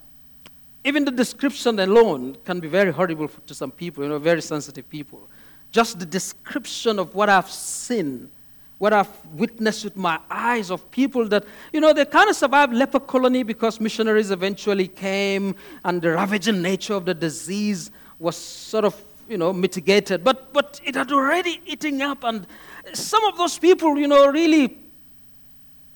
even 0.84 1.06
the 1.06 1.12
description 1.12 1.80
alone 1.80 2.38
can 2.44 2.60
be 2.60 2.68
very 2.68 2.92
horrible 2.92 3.30
to 3.48 3.54
some 3.54 3.72
people, 3.72 4.04
you 4.04 4.10
know, 4.10 4.20
very 4.20 4.42
sensitive 4.42 4.90
people. 4.90 5.28
Just 5.72 6.00
the 6.00 6.06
description 6.06 7.00
of 7.00 7.16
what 7.16 7.30
I've 7.30 7.50
seen, 7.50 8.30
what 8.78 8.94
I've 8.94 9.26
witnessed 9.34 9.84
with 9.84 9.96
my 9.96 10.20
eyes 10.30 10.70
of 10.70 10.90
people 10.92 11.28
that, 11.30 11.46
you 11.72 11.80
know, 11.80 11.94
they 11.94 12.06
kind 12.06 12.30
of 12.30 12.36
survived 12.36 12.74
leper 12.74 13.00
colony 13.00 13.44
because 13.44 13.80
missionaries 13.80 14.32
eventually 14.32 14.88
came 14.88 15.56
and 15.86 16.02
the 16.02 16.12
ravaging 16.12 16.62
nature 16.62 16.94
of 16.96 17.06
the 17.06 17.14
disease 17.14 17.92
was 18.20 18.36
sort 18.36 18.86
of, 18.86 19.00
you 19.30 19.38
know, 19.38 19.54
mitigated. 19.54 20.24
But, 20.24 20.54
but 20.54 20.82
it 20.84 20.96
had 20.96 21.12
already 21.12 21.62
eaten 21.66 22.02
up, 22.02 22.24
and 22.24 22.46
some 22.94 23.24
of 23.26 23.38
those 23.38 23.58
people, 23.58 23.98
you 23.98 24.08
know, 24.08 24.28
really 24.28 24.78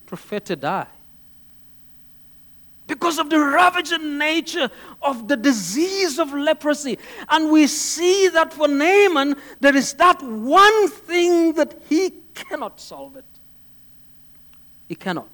prefer 0.05 0.39
to 0.39 0.55
die 0.55 0.87
because 2.87 3.19
of 3.19 3.29
the 3.29 3.37
ravaging 3.37 4.17
nature 4.17 4.69
of 5.01 5.27
the 5.27 5.35
disease 5.35 6.17
of 6.17 6.33
leprosy. 6.33 6.97
And 7.29 7.51
we 7.51 7.67
see 7.67 8.29
that 8.29 8.53
for 8.53 8.67
Naaman, 8.67 9.35
there 9.59 9.75
is 9.75 9.93
that 9.95 10.23
one 10.23 10.87
thing 10.87 11.53
that 11.53 11.81
he 11.89 12.11
cannot 12.37 12.79
solve 12.79 13.17
it. 13.17 13.25
He 14.87 14.95
cannot. 14.95 15.29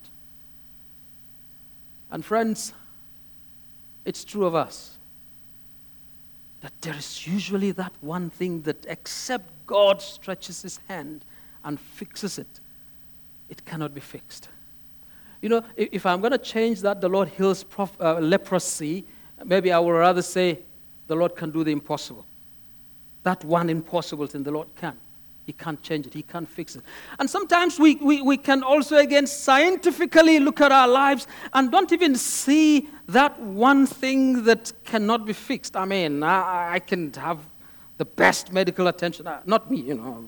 And 2.12 2.24
friends, 2.24 2.74
it's 4.06 4.24
true 4.24 4.46
of 4.46 4.56
us 4.56 4.98
that 6.62 6.72
there 6.82 6.96
is 6.96 7.28
usually 7.28 7.72
that 7.72 7.92
one 8.00 8.30
thing 8.30 8.62
that, 8.62 8.86
except 8.88 9.50
God 9.68 10.02
stretches 10.02 10.62
his 10.62 10.80
hand 10.88 11.26
and 11.64 11.80
fixes 11.80 12.40
it, 12.40 12.60
it 13.50 13.66
cannot 13.66 13.94
be 13.94 14.00
fixed. 14.00 14.48
You 15.42 15.50
know, 15.50 15.64
if, 15.76 15.90
if 15.92 16.06
I'm 16.06 16.22
going 16.22 16.32
to 16.32 16.38
change 16.38 16.80
that, 16.82 17.02
the 17.02 17.10
Lord 17.10 17.28
heals 17.28 17.64
prof, 17.64 17.92
uh, 18.00 18.20
leprosy, 18.20 19.06
maybe 19.44 19.74
I 19.74 19.80
would 19.80 19.92
rather 19.92 20.22
say 20.22 20.60
the 21.08 21.16
Lord 21.16 21.36
can 21.36 21.52
do 21.52 21.66
the 21.66 21.72
impossible. 21.72 22.26
That 23.24 23.44
one 23.44 23.70
impossible 23.70 24.28
thing 24.28 24.44
the 24.44 24.52
Lord 24.52 24.74
can. 24.76 24.98
He 25.46 25.54
can't 25.54 25.82
change 25.82 26.08
it, 26.08 26.14
He 26.14 26.24
can't 26.24 26.48
fix 26.48 26.76
it. 26.76 26.84
And 27.20 27.30
sometimes 27.30 27.80
we, 27.80 27.96
we, 27.96 28.22
we 28.22 28.38
can 28.38 28.64
also, 28.64 28.98
again, 28.98 29.28
scientifically 29.28 30.40
look 30.40 30.62
at 30.62 30.72
our 30.72 30.88
lives 30.88 31.28
and 31.54 31.72
don't 31.72 31.92
even 31.92 32.16
see 32.16 32.88
that 33.08 33.40
one 33.40 33.86
thing 33.86 34.44
that 34.46 34.72
cannot 34.86 35.26
be 35.26 35.34
fixed. 35.34 35.76
I 35.76 35.86
mean, 35.86 36.24
I, 36.24 36.74
I 36.74 36.80
can 36.80 37.12
have 37.14 37.40
the 37.98 38.06
best 38.06 38.52
medical 38.52 38.88
attention, 38.88 39.28
uh, 39.28 39.42
not 39.46 39.70
me, 39.70 39.82
you 39.82 39.96
know. 39.96 40.28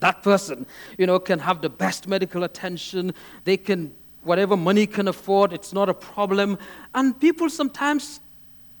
That 0.00 0.22
person, 0.22 0.64
you 0.96 1.06
know, 1.06 1.18
can 1.18 1.40
have 1.40 1.60
the 1.60 1.68
best 1.68 2.06
medical 2.06 2.44
attention. 2.44 3.12
They 3.44 3.56
can 3.56 3.94
whatever 4.28 4.56
money 4.56 4.86
can 4.86 5.08
afford, 5.08 5.52
it's 5.52 5.72
not 5.72 5.88
a 5.88 5.94
problem. 5.94 6.58
And 6.94 7.18
people 7.18 7.48
sometimes 7.48 8.20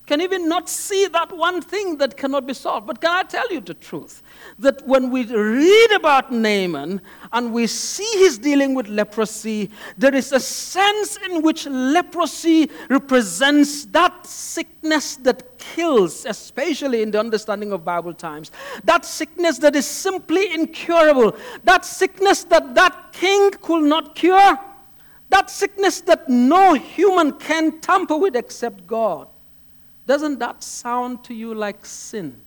can 0.08 0.22
even 0.22 0.48
not 0.48 0.70
see 0.70 1.06
that 1.08 1.30
one 1.30 1.60
thing 1.60 1.98
that 1.98 2.16
cannot 2.16 2.46
be 2.46 2.54
solved. 2.54 2.86
But 2.86 2.98
can 2.98 3.10
I 3.10 3.22
tell 3.24 3.52
you 3.52 3.60
the 3.60 3.74
truth? 3.74 4.22
That 4.58 4.84
when 4.86 5.10
we 5.10 5.26
read 5.26 5.92
about 5.92 6.32
Naaman 6.32 7.02
and 7.30 7.52
we 7.52 7.66
see 7.66 8.10
he's 8.14 8.38
dealing 8.38 8.74
with 8.74 8.88
leprosy, 8.88 9.70
there 9.98 10.14
is 10.14 10.32
a 10.32 10.40
sense 10.40 11.18
in 11.28 11.42
which 11.42 11.66
leprosy 11.66 12.70
represents 12.88 13.84
that 13.86 14.26
sickness 14.26 15.16
that 15.16 15.58
kills, 15.58 16.24
especially 16.24 17.02
in 17.02 17.10
the 17.10 17.20
understanding 17.20 17.72
of 17.72 17.84
Bible 17.84 18.14
times. 18.14 18.50
That 18.84 19.04
sickness 19.04 19.58
that 19.58 19.76
is 19.76 19.84
simply 19.86 20.54
incurable. 20.54 21.36
That 21.64 21.84
sickness 21.84 22.44
that 22.44 22.74
that 22.74 23.12
king 23.12 23.50
could 23.50 23.84
not 23.84 24.14
cure 24.14 24.58
that 25.30 25.50
sickness 25.50 26.00
that 26.00 26.26
no 26.26 26.72
human 26.72 27.32
can 27.32 27.82
tamper 27.82 28.16
with 28.16 28.34
except 28.34 28.86
God. 28.86 29.28
Doesn't 30.08 30.38
that 30.38 30.64
sound 30.64 31.22
to 31.24 31.34
you 31.34 31.52
like 31.52 31.84
sin 31.84 32.40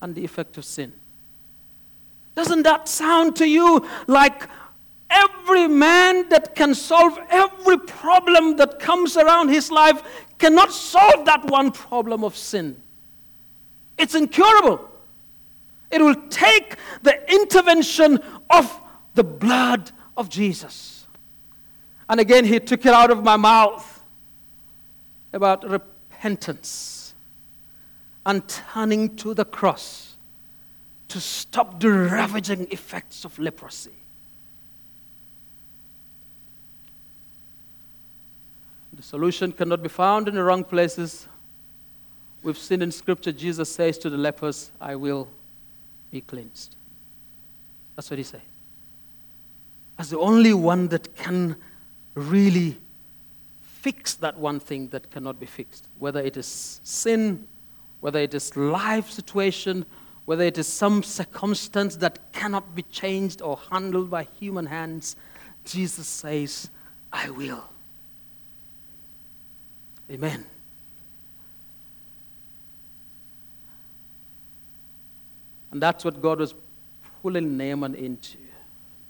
and 0.00 0.14
the 0.14 0.24
effect 0.24 0.56
of 0.56 0.64
sin? 0.64 0.90
Doesn't 2.34 2.62
that 2.62 2.88
sound 2.88 3.36
to 3.36 3.46
you 3.46 3.86
like 4.06 4.48
every 5.10 5.68
man 5.68 6.30
that 6.30 6.54
can 6.54 6.74
solve 6.74 7.18
every 7.28 7.78
problem 7.78 8.56
that 8.56 8.78
comes 8.80 9.18
around 9.18 9.50
his 9.50 9.70
life 9.70 10.02
cannot 10.38 10.72
solve 10.72 11.26
that 11.26 11.44
one 11.44 11.72
problem 11.72 12.24
of 12.24 12.34
sin? 12.34 12.80
It's 13.98 14.14
incurable. 14.14 14.80
It 15.90 16.00
will 16.00 16.16
take 16.30 16.76
the 17.02 17.30
intervention 17.30 18.18
of 18.48 18.80
the 19.12 19.24
blood 19.24 19.90
of 20.16 20.30
Jesus. 20.30 21.06
And 22.08 22.18
again, 22.18 22.46
he 22.46 22.60
took 22.60 22.86
it 22.86 22.94
out 22.94 23.10
of 23.10 23.22
my 23.22 23.36
mouth 23.36 24.02
about 25.34 25.62
repentance 25.64 25.92
and 28.26 28.48
turning 28.48 29.14
to 29.16 29.34
the 29.34 29.44
cross 29.44 30.16
to 31.08 31.20
stop 31.20 31.78
the 31.78 31.90
ravaging 31.90 32.66
effects 32.70 33.24
of 33.24 33.38
leprosy. 33.38 33.92
The 38.92 39.02
solution 39.02 39.52
cannot 39.52 39.82
be 39.82 39.88
found 39.88 40.26
in 40.26 40.34
the 40.34 40.42
wrong 40.42 40.64
places. 40.64 41.28
We've 42.42 42.58
seen 42.58 42.82
in 42.82 42.90
Scripture, 42.90 43.30
Jesus 43.30 43.70
says 43.70 43.98
to 43.98 44.10
the 44.10 44.16
lepers, 44.16 44.70
I 44.80 44.96
will 44.96 45.28
be 46.10 46.22
cleansed. 46.22 46.74
That's 47.94 48.10
what 48.10 48.18
he 48.18 48.24
said. 48.24 48.42
As 49.98 50.10
the 50.10 50.18
only 50.18 50.54
one 50.54 50.88
that 50.88 51.14
can 51.14 51.56
really 52.14 52.78
fix 53.86 54.14
that 54.14 54.36
one 54.36 54.58
thing 54.58 54.88
that 54.88 55.08
cannot 55.12 55.38
be 55.38 55.46
fixed, 55.46 55.86
whether 56.00 56.18
it 56.18 56.36
is 56.36 56.80
sin, 56.82 57.46
whether 58.00 58.18
it 58.18 58.34
is 58.34 58.56
life 58.56 59.08
situation, 59.08 59.86
whether 60.24 60.42
it 60.42 60.58
is 60.58 60.66
some 60.66 61.04
circumstance 61.04 61.94
that 61.94 62.32
cannot 62.32 62.74
be 62.74 62.82
changed 62.90 63.40
or 63.40 63.56
handled 63.70 64.10
by 64.10 64.24
human 64.40 64.66
hands, 64.66 65.14
Jesus 65.64 66.08
says, 66.08 66.68
I 67.12 67.30
will. 67.30 67.62
Amen. 70.10 70.44
And 75.70 75.80
that's 75.80 76.04
what 76.04 76.20
God 76.20 76.40
was 76.40 76.56
pulling 77.22 77.56
Naaman 77.56 77.94
into 77.94 78.38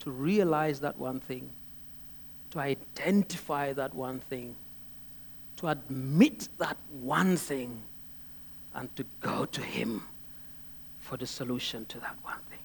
to 0.00 0.10
realize 0.10 0.80
that 0.80 0.98
one 0.98 1.20
thing, 1.20 1.48
to 2.50 2.58
identify 2.58 3.72
that 3.72 3.94
one 3.94 4.20
thing, 4.20 4.54
to 5.56 5.68
admit 5.68 6.48
that 6.58 6.76
one 7.00 7.36
thing, 7.36 7.82
and 8.74 8.94
to 8.96 9.04
go 9.20 9.46
to 9.46 9.62
Him 9.62 10.02
for 10.98 11.16
the 11.16 11.26
solution 11.26 11.86
to 11.86 11.98
that 12.00 12.16
one 12.22 12.38
thing. 12.50 12.58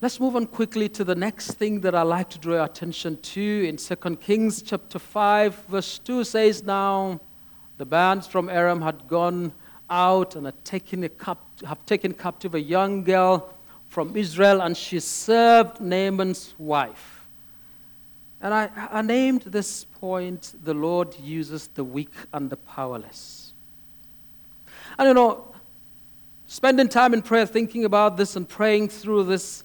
Let's 0.00 0.18
move 0.18 0.34
on 0.34 0.46
quickly 0.46 0.88
to 0.88 1.04
the 1.04 1.14
next 1.14 1.52
thing 1.52 1.80
that 1.82 1.94
I 1.94 2.02
like 2.02 2.28
to 2.30 2.38
draw 2.38 2.54
your 2.54 2.64
attention 2.64 3.18
to 3.18 3.68
in 3.68 3.76
2 3.76 4.16
Kings 4.16 4.60
chapter 4.60 4.98
5 4.98 5.66
verse 5.68 5.98
2 5.98 6.24
says 6.24 6.64
now 6.64 7.20
the 7.78 7.86
bands 7.86 8.26
from 8.26 8.48
Aram 8.48 8.82
had 8.82 9.06
gone 9.06 9.52
out 9.88 10.34
and 10.34 10.46
had 10.46 10.64
taken 10.64 11.04
a 11.04 11.08
cap- 11.08 11.62
have 11.64 11.86
taken 11.86 12.14
captive 12.14 12.56
a 12.56 12.60
young 12.60 13.04
girl 13.04 13.54
from 13.86 14.16
Israel 14.16 14.62
and 14.62 14.76
she 14.76 14.98
served 14.98 15.80
Naaman's 15.80 16.54
wife. 16.58 17.21
And 18.42 18.52
I, 18.52 18.70
I 18.90 19.02
named 19.02 19.42
this 19.42 19.84
point 19.84 20.54
the 20.64 20.74
Lord 20.74 21.18
uses 21.18 21.68
the 21.68 21.84
weak 21.84 22.12
and 22.34 22.50
the 22.50 22.56
powerless. 22.56 23.54
And 24.98 25.08
you 25.08 25.14
know, 25.14 25.54
spending 26.46 26.88
time 26.88 27.14
in 27.14 27.22
prayer 27.22 27.46
thinking 27.46 27.84
about 27.84 28.16
this 28.16 28.36
and 28.36 28.46
praying 28.46 28.88
through 28.88 29.24
this 29.24 29.64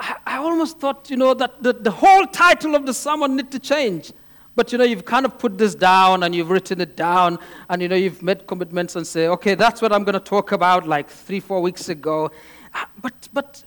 I, 0.00 0.16
I 0.26 0.36
almost 0.36 0.78
thought, 0.80 1.08
you 1.10 1.16
know, 1.16 1.34
that 1.34 1.62
the, 1.62 1.72
the 1.72 1.90
whole 1.90 2.26
title 2.26 2.74
of 2.74 2.84
the 2.84 2.94
sermon 2.94 3.36
need 3.36 3.50
to 3.52 3.58
change. 3.58 4.12
But 4.56 4.70
you 4.70 4.78
know, 4.78 4.84
you've 4.84 5.04
kind 5.04 5.26
of 5.26 5.38
put 5.38 5.58
this 5.58 5.74
down 5.74 6.22
and 6.22 6.34
you've 6.34 6.50
written 6.50 6.80
it 6.80 6.96
down 6.96 7.38
and 7.68 7.82
you 7.82 7.88
know, 7.88 7.96
you've 7.96 8.22
made 8.22 8.46
commitments 8.46 8.94
and 8.96 9.06
say, 9.06 9.26
okay, 9.28 9.54
that's 9.54 9.82
what 9.82 9.92
I'm 9.92 10.04
going 10.04 10.14
to 10.14 10.20
talk 10.20 10.52
about 10.52 10.86
like 10.86 11.08
three, 11.08 11.40
four 11.40 11.60
weeks 11.60 11.88
ago. 11.88 12.30
Uh, 12.72 12.84
but, 13.00 13.28
but 13.32 13.64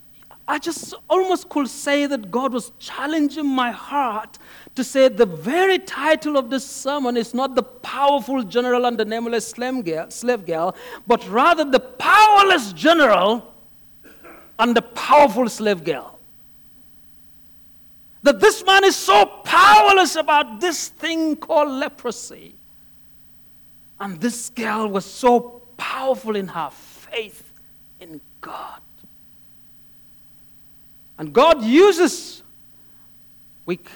I 0.47 0.59
just 0.59 0.93
almost 1.09 1.49
could 1.49 1.67
say 1.67 2.05
that 2.05 2.31
God 2.31 2.53
was 2.53 2.71
challenging 2.79 3.45
my 3.45 3.71
heart 3.71 4.37
to 4.75 4.83
say 4.83 5.09
the 5.09 5.25
very 5.25 5.77
title 5.77 6.37
of 6.37 6.49
this 6.49 6.65
sermon 6.65 7.17
is 7.17 7.33
not 7.33 7.55
the 7.55 7.63
powerful 7.63 8.43
general 8.43 8.85
and 8.85 8.97
the 8.97 9.03
nameless 9.03 9.47
slave 9.47 10.45
girl, 10.45 10.75
but 11.05 11.27
rather 11.29 11.65
the 11.65 11.79
powerless 11.79 12.71
general 12.73 13.53
and 14.59 14.75
the 14.75 14.81
powerful 14.81 15.49
slave 15.49 15.83
girl 15.83 16.17
that 18.27 18.41
this 18.41 18.61
man 18.65 18.83
is 18.83 18.93
so 18.93 19.25
powerless 19.45 20.17
about 20.17 20.59
this 20.59 20.89
thing 20.89 21.33
called 21.33 21.69
leprosy. 21.69 22.55
And 24.01 24.19
this 24.19 24.49
girl 24.49 24.89
was 24.89 25.05
so 25.05 25.61
powerful 25.77 26.35
in 26.35 26.49
her 26.49 26.69
faith 26.69 27.53
in 28.01 28.19
God. 28.41 28.81
And 31.17 31.33
God 31.33 31.63
uses 31.63 32.43
weak 33.65 33.89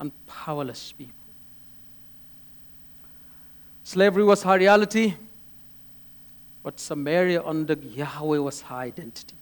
and 0.00 0.12
powerless 0.26 0.92
people. 0.92 1.12
Slavery 3.84 4.24
was 4.24 4.42
her 4.42 4.58
reality, 4.58 5.14
but 6.62 6.80
Samaria 6.80 7.42
under 7.44 7.74
Yahweh 7.74 8.38
was 8.38 8.60
her 8.62 8.74
identity. 8.74 9.36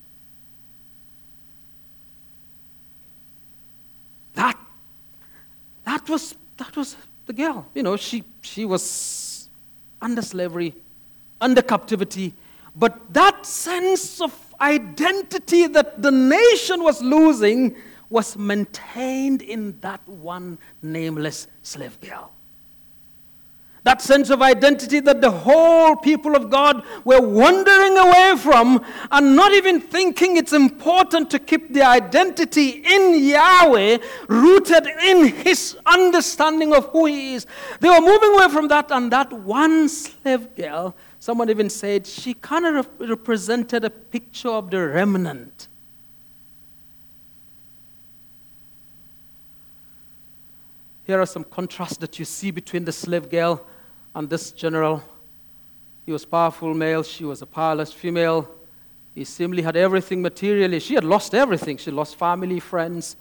That, 4.34 4.58
that, 5.84 6.06
was, 6.08 6.34
that 6.58 6.76
was 6.76 6.96
the 7.24 7.32
girl. 7.32 7.66
You 7.74 7.84
know, 7.84 7.96
she, 7.96 8.22
she 8.42 8.66
was 8.66 9.48
under 10.02 10.20
slavery, 10.20 10.74
under 11.40 11.62
captivity. 11.62 12.34
But 12.76 13.12
that 13.14 13.46
sense 13.46 14.20
of 14.20 14.32
identity 14.60 15.66
that 15.68 16.00
the 16.02 16.10
nation 16.10 16.82
was 16.82 17.02
losing 17.02 17.76
was 18.10 18.36
maintained 18.36 19.42
in 19.42 19.78
that 19.80 20.06
one 20.08 20.58
nameless 20.82 21.46
slave 21.62 22.00
girl 22.00 22.30
that 23.84 24.00
sense 24.00 24.30
of 24.30 24.40
identity 24.40 24.98
that 25.00 25.20
the 25.20 25.30
whole 25.30 25.94
people 25.94 26.34
of 26.34 26.48
God 26.50 26.82
were 27.04 27.20
wandering 27.20 27.96
away 27.98 28.34
from 28.38 28.84
and 29.10 29.36
not 29.36 29.52
even 29.52 29.78
thinking 29.78 30.38
it's 30.38 30.54
important 30.54 31.30
to 31.30 31.38
keep 31.38 31.72
the 31.72 31.82
identity 31.82 32.82
in 32.82 33.22
Yahweh, 33.22 33.98
rooted 34.28 34.86
in 34.86 35.28
His 35.28 35.76
understanding 35.84 36.74
of 36.74 36.86
who 36.86 37.04
He 37.06 37.34
is. 37.34 37.46
They 37.80 37.90
were 37.90 38.00
moving 38.00 38.32
away 38.32 38.48
from 38.48 38.68
that, 38.68 38.90
and 38.90 39.12
that 39.12 39.30
one 39.30 39.90
slave 39.90 40.54
girl, 40.56 40.96
someone 41.24 41.48
even 41.48 41.70
said, 41.70 42.06
she 42.06 42.34
kind 42.34 42.66
of 42.66 42.86
represented 42.98 43.82
a 43.82 43.88
picture 43.88 44.50
of 44.50 44.70
the 44.70 44.78
remnant. 44.88 45.68
Here 51.06 51.18
are 51.18 51.24
some 51.24 51.44
contrasts 51.44 51.96
that 51.96 52.18
you 52.18 52.26
see 52.26 52.50
between 52.50 52.84
the 52.84 52.92
slave 52.92 53.30
girl 53.30 53.64
and 54.14 54.28
this 54.28 54.52
general, 54.52 55.02
he 56.04 56.12
was 56.12 56.26
powerful 56.26 56.74
male, 56.74 57.02
she 57.02 57.24
was 57.24 57.40
a 57.40 57.46
powerless 57.46 57.90
female. 57.90 58.46
He 59.14 59.24
seemingly 59.24 59.62
had 59.62 59.76
everything 59.76 60.20
materially. 60.20 60.78
She 60.78 60.92
had 60.92 61.04
lost 61.04 61.34
everything. 61.34 61.78
She 61.78 61.90
lost 61.90 62.16
family, 62.16 62.60
friends. 62.60 63.16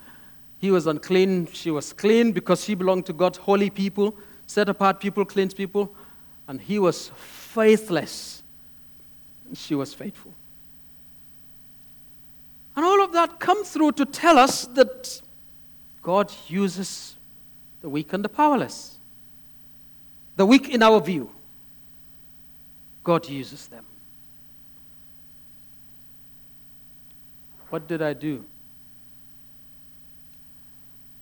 He 0.60 0.72
was 0.72 0.88
unclean. 0.88 1.48
She 1.54 1.72
was 1.72 1.94
clean 1.94 2.34
because 2.34 2.66
she 2.66 2.76
belonged 2.76 3.06
to 3.06 3.14
God's 3.14 3.38
holy 3.38 3.70
people, 3.70 4.14
set 4.46 4.68
apart 4.68 5.00
people, 5.00 5.24
cleansed 5.24 5.56
people. 5.56 5.96
And 6.50 6.60
he 6.60 6.80
was 6.80 7.10
faithless. 7.54 8.44
And 9.48 9.58
she 9.58 9.76
was 9.76 9.94
faithful. 9.94 10.34
And 12.76 12.84
all 12.86 13.04
of 13.04 13.14
that 13.14 13.40
comes 13.40 13.70
through 13.70 13.94
to 13.94 14.06
tell 14.06 14.38
us 14.40 14.66
that 14.68 15.22
God 16.02 16.32
uses 16.48 17.16
the 17.82 17.90
weak 17.90 18.14
and 18.14 18.24
the 18.24 18.30
powerless 18.30 18.94
the 20.36 20.46
weak 20.46 20.70
in 20.70 20.82
our 20.82 21.00
view, 21.00 21.30
God 23.04 23.28
uses 23.30 23.68
them. 23.68 23.86
What 27.70 27.88
did 27.88 28.02
I 28.02 28.14
do? 28.14 28.46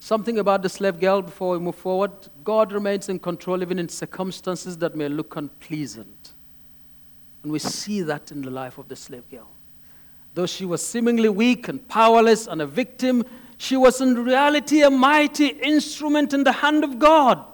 Something 0.02 0.40
about 0.40 0.64
the 0.64 0.68
slave 0.68 1.00
girl 1.00 1.22
before 1.22 1.52
we 1.52 1.60
move 1.60 1.76
forward. 1.76 2.10
God 2.44 2.72
remains 2.72 3.08
in 3.08 3.20
control 3.20 3.62
even 3.62 3.78
in 3.78 3.88
circumstances 3.88 4.76
that 4.80 4.96
may 4.96 5.08
look 5.08 5.36
unpleasant. 5.36 6.34
And 7.44 7.52
we 7.52 7.60
see 7.60 8.02
that 8.02 8.32
in 8.32 8.42
the 8.42 8.50
life 8.50 8.80
of 8.80 8.88
the 8.88 8.96
slave 8.96 9.30
girl. 9.30 9.48
Though 10.34 10.48
she 10.48 10.66
was 10.66 10.84
seemingly 10.84 11.30
weak 11.30 11.68
and 11.68 11.88
powerless 11.88 12.48
and 12.48 12.64
a 12.64 12.66
victim, 12.66 13.24
she 13.60 13.78
was 13.78 14.02
in 14.02 14.16
reality 14.16 14.82
a 14.82 14.90
mighty 14.90 15.50
instrument 15.50 16.34
in 16.34 16.46
the 16.46 16.52
hand 16.52 16.84
of 16.84 16.98
God. 16.98 17.46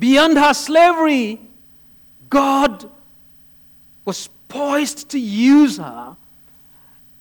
Beyond 0.00 0.36
her 0.36 0.52
slavery, 0.52 1.40
God 2.28 2.90
was 4.04 4.28
poised 4.48 5.10
to 5.10 5.20
use 5.20 5.76
her. 5.76 6.16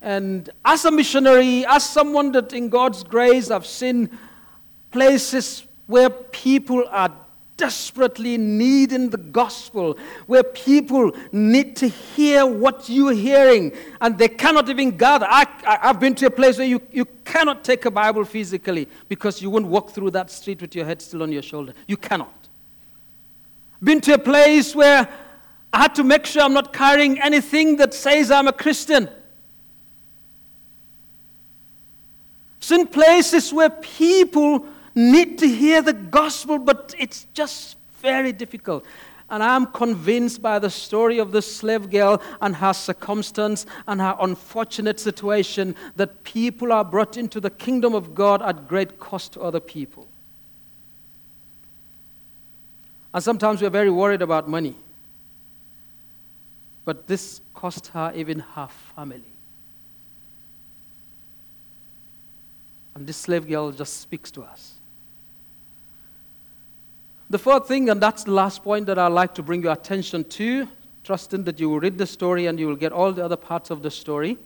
And 0.01 0.49
as 0.63 0.85
a 0.85 0.91
missionary, 0.91 1.65
as 1.65 1.87
someone 1.87 2.31
that 2.31 2.53
in 2.53 2.69
God's 2.69 3.03
grace 3.03 3.51
I've 3.51 3.65
seen 3.65 4.17
places 4.91 5.65
where 5.87 6.09
people 6.09 6.85
are 6.89 7.11
desperately 7.59 8.37
needing 8.37 9.09
the 9.09 9.17
gospel, 9.17 9.97
where 10.27 10.43
people 10.43 11.11
need 11.33 11.75
to 11.75 11.89
hear 11.89 12.45
what 12.45 12.87
you're 12.87 13.11
hearing 13.11 13.73
and 13.99 14.17
they 14.17 14.29
cannot 14.29 14.69
even 14.69 14.95
gather. 14.95 15.27
I, 15.29 15.45
have 15.81 15.99
been 15.99 16.15
to 16.15 16.27
a 16.27 16.31
place 16.31 16.57
where 16.57 16.67
you, 16.67 16.81
you 16.91 17.03
cannot 17.25 17.65
take 17.65 17.83
a 17.83 17.91
Bible 17.91 18.23
physically 18.23 18.87
because 19.09 19.41
you 19.41 19.49
won't 19.49 19.67
walk 19.67 19.91
through 19.91 20.11
that 20.11 20.31
street 20.31 20.61
with 20.61 20.73
your 20.73 20.85
head 20.85 21.01
still 21.01 21.21
on 21.21 21.33
your 21.33 21.41
shoulder. 21.41 21.73
You 21.85 21.97
cannot. 21.97 22.33
Been 23.83 23.99
to 24.01 24.13
a 24.13 24.19
place 24.19 24.73
where 24.73 25.09
I 25.73 25.77
had 25.77 25.95
to 25.95 26.03
make 26.03 26.25
sure 26.25 26.43
I'm 26.43 26.53
not 26.53 26.71
carrying 26.71 27.21
anything 27.21 27.75
that 27.77 27.93
says 27.93 28.31
I'm 28.31 28.47
a 28.47 28.53
Christian. 28.53 29.09
Seen 32.69 32.85
places 32.85 33.51
where 33.51 33.71
people 33.71 34.63
need 34.93 35.39
to 35.39 35.47
hear 35.47 35.81
the 35.81 35.91
gospel, 35.91 36.59
but 36.59 36.93
it's 36.99 37.25
just 37.33 37.77
very 37.99 38.31
difficult. 38.31 38.85
And 39.27 39.41
I'm 39.41 39.65
convinced 39.65 40.39
by 40.43 40.59
the 40.59 40.69
story 40.69 41.17
of 41.17 41.31
this 41.31 41.51
slave 41.51 41.89
girl 41.89 42.21
and 42.41 42.55
her 42.55 42.73
circumstance 42.73 43.65
and 43.87 43.99
her 43.99 44.15
unfortunate 44.19 44.99
situation 44.99 45.75
that 45.95 46.23
people 46.23 46.71
are 46.71 46.85
brought 46.85 47.17
into 47.17 47.39
the 47.39 47.49
kingdom 47.49 47.95
of 47.95 48.13
God 48.13 48.43
at 48.43 48.67
great 48.67 48.99
cost 48.99 49.33
to 49.33 49.41
other 49.41 49.59
people. 49.59 50.07
And 53.15 53.23
sometimes 53.23 53.63
we're 53.63 53.71
very 53.71 53.89
worried 53.89 54.21
about 54.21 54.47
money. 54.47 54.75
But 56.85 57.07
this 57.07 57.41
cost 57.55 57.87
her 57.87 58.13
even 58.15 58.41
her 58.41 58.69
family. 58.95 59.38
And 62.99 63.07
this 63.07 63.15
slave 63.15 63.47
girl 63.47 63.71
just 63.71 64.01
speaks 64.01 64.29
to 64.31 64.43
us. 64.43 64.73
The 67.29 67.39
fourth 67.39 67.65
thing, 67.65 67.89
and 67.89 68.01
that's 68.01 68.25
the 68.25 68.31
last 68.31 68.61
point 68.61 68.87
that 68.87 68.99
I'd 68.99 69.13
like 69.13 69.33
to 69.35 69.41
bring 69.41 69.63
your 69.63 69.71
attention 69.71 70.25
to, 70.25 70.67
trusting 71.05 71.45
that 71.45 71.61
you 71.61 71.69
will 71.69 71.79
read 71.79 71.97
the 71.97 72.05
story 72.05 72.47
and 72.47 72.59
you 72.59 72.67
will 72.67 72.75
get 72.75 72.91
all 72.91 73.13
the 73.13 73.23
other 73.23 73.37
parts 73.37 73.69
of 73.69 73.83
the 73.83 73.89
story. 73.89 74.37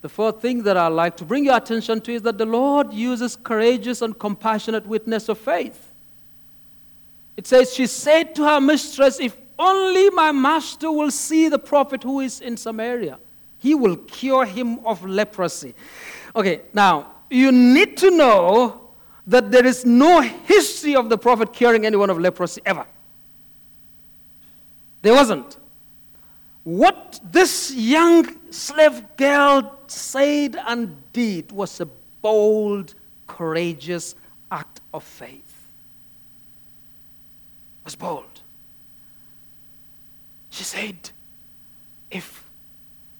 The 0.00 0.08
fourth 0.08 0.40
thing 0.40 0.62
that 0.62 0.78
I'd 0.78 0.88
like 0.88 1.18
to 1.18 1.26
bring 1.26 1.44
your 1.44 1.58
attention 1.58 2.00
to 2.00 2.12
is 2.14 2.22
that 2.22 2.38
the 2.38 2.46
Lord 2.46 2.90
uses 2.94 3.36
courageous 3.36 4.00
and 4.00 4.18
compassionate 4.18 4.86
witness 4.86 5.28
of 5.28 5.36
faith. 5.36 5.92
It 7.36 7.46
says, 7.46 7.74
She 7.74 7.86
said 7.86 8.34
to 8.36 8.44
her 8.44 8.62
mistress, 8.62 9.20
If 9.20 9.36
only 9.58 10.08
my 10.08 10.32
master 10.32 10.90
will 10.90 11.10
see 11.10 11.50
the 11.50 11.58
prophet 11.58 12.02
who 12.02 12.20
is 12.20 12.40
in 12.40 12.56
Samaria, 12.56 13.18
he 13.58 13.74
will 13.74 13.96
cure 13.96 14.46
him 14.46 14.78
of 14.86 15.04
leprosy. 15.04 15.74
Okay, 16.34 16.62
now, 16.72 17.19
you 17.30 17.52
need 17.52 17.96
to 17.98 18.10
know 18.10 18.90
that 19.26 19.50
there 19.50 19.64
is 19.64 19.86
no 19.86 20.20
history 20.20 20.96
of 20.96 21.08
the 21.08 21.16
prophet 21.16 21.52
curing 21.52 21.86
anyone 21.86 22.10
of 22.10 22.18
leprosy 22.18 22.60
ever. 22.66 22.84
There 25.02 25.14
wasn't. 25.14 25.56
What 26.64 27.20
this 27.22 27.72
young 27.72 28.36
slave 28.52 29.16
girl 29.16 29.78
said 29.86 30.56
and 30.66 30.96
did 31.12 31.52
was 31.52 31.80
a 31.80 31.86
bold, 32.20 32.94
courageous 33.26 34.14
act 34.50 34.80
of 34.92 35.04
faith. 35.04 35.68
It 37.80 37.84
was 37.84 37.94
bold. 37.96 38.40
She 40.50 40.64
said, 40.64 41.10
If 42.10 42.49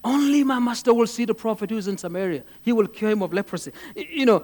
only 0.03 0.43
my 0.43 0.59
master 0.59 0.93
will 0.93 1.07
see 1.07 1.25
the 1.25 1.35
prophet 1.35 1.69
who 1.69 1.77
is 1.77 1.87
in 1.87 1.97
Samaria, 1.97 2.43
he 2.61 2.71
will 2.71 2.87
cure 2.87 3.11
him 3.11 3.21
of 3.21 3.33
leprosy. 3.33 3.71
You 3.95 4.25
know, 4.25 4.43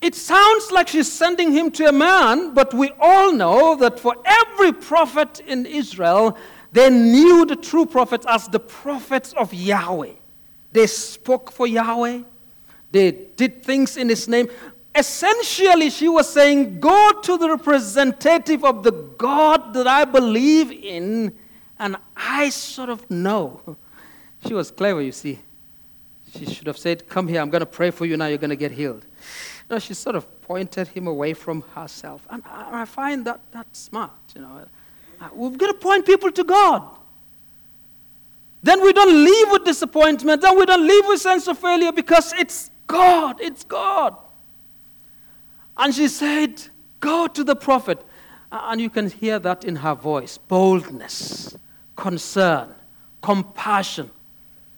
it 0.00 0.14
sounds 0.14 0.70
like 0.70 0.88
she's 0.88 1.10
sending 1.10 1.52
him 1.52 1.70
to 1.72 1.88
a 1.88 1.92
man, 1.92 2.52
but 2.52 2.74
we 2.74 2.90
all 3.00 3.32
know 3.32 3.74
that 3.76 3.98
for 3.98 4.14
every 4.24 4.72
prophet 4.72 5.40
in 5.46 5.64
Israel, 5.64 6.36
they 6.72 6.90
knew 6.90 7.46
the 7.46 7.56
true 7.56 7.86
prophets 7.86 8.26
as 8.28 8.46
the 8.48 8.60
prophets 8.60 9.32
of 9.32 9.54
Yahweh. 9.54 10.12
They 10.72 10.86
spoke 10.88 11.50
for 11.52 11.66
Yahweh, 11.66 12.22
they 12.90 13.10
did 13.10 13.62
things 13.62 13.96
in 13.96 14.08
his 14.08 14.28
name. 14.28 14.48
Essentially, 14.94 15.88
she 15.90 16.08
was 16.08 16.32
saying, 16.32 16.78
Go 16.78 17.12
to 17.22 17.38
the 17.38 17.48
representative 17.48 18.64
of 18.64 18.82
the 18.82 18.92
God 18.92 19.72
that 19.74 19.88
I 19.88 20.04
believe 20.04 20.70
in, 20.70 21.36
and 21.78 21.96
I 22.16 22.50
sort 22.50 22.90
of 22.90 23.10
know. 23.10 23.76
She 24.46 24.54
was 24.54 24.70
clever, 24.70 25.00
you 25.02 25.12
see. 25.12 25.38
She 26.36 26.46
should 26.46 26.66
have 26.66 26.78
said, 26.78 27.08
Come 27.08 27.28
here, 27.28 27.40
I'm 27.40 27.50
going 27.50 27.60
to 27.60 27.66
pray 27.66 27.90
for 27.90 28.06
you 28.06 28.16
now, 28.16 28.26
you're 28.26 28.38
going 28.38 28.50
to 28.50 28.56
get 28.56 28.72
healed. 28.72 29.04
No, 29.70 29.78
she 29.78 29.94
sort 29.94 30.16
of 30.16 30.42
pointed 30.42 30.88
him 30.88 31.06
away 31.06 31.32
from 31.32 31.62
herself. 31.74 32.26
And 32.30 32.42
I 32.46 32.84
find 32.84 33.24
that 33.24 33.40
that's 33.50 33.78
smart, 33.78 34.10
you 34.34 34.42
know. 34.42 34.66
Uh, 35.20 35.28
we've 35.32 35.56
got 35.56 35.68
to 35.68 35.74
point 35.74 36.04
people 36.04 36.30
to 36.32 36.44
God. 36.44 36.82
Then 38.62 38.82
we 38.82 38.92
don't 38.92 39.24
leave 39.24 39.50
with 39.50 39.64
disappointment. 39.64 40.42
Then 40.42 40.58
we 40.58 40.66
don't 40.66 40.86
leave 40.86 41.06
with 41.06 41.20
sense 41.20 41.46
of 41.48 41.58
failure 41.58 41.92
because 41.92 42.32
it's 42.34 42.70
God. 42.86 43.40
It's 43.40 43.64
God. 43.64 44.16
And 45.76 45.94
she 45.94 46.08
said, 46.08 46.62
Go 47.00 47.26
to 47.26 47.44
the 47.44 47.56
prophet. 47.56 48.04
And 48.50 48.80
you 48.80 48.88
can 48.88 49.10
hear 49.10 49.38
that 49.40 49.64
in 49.64 49.76
her 49.76 49.94
voice 49.94 50.38
boldness, 50.38 51.56
concern, 51.96 52.74
compassion, 53.20 54.10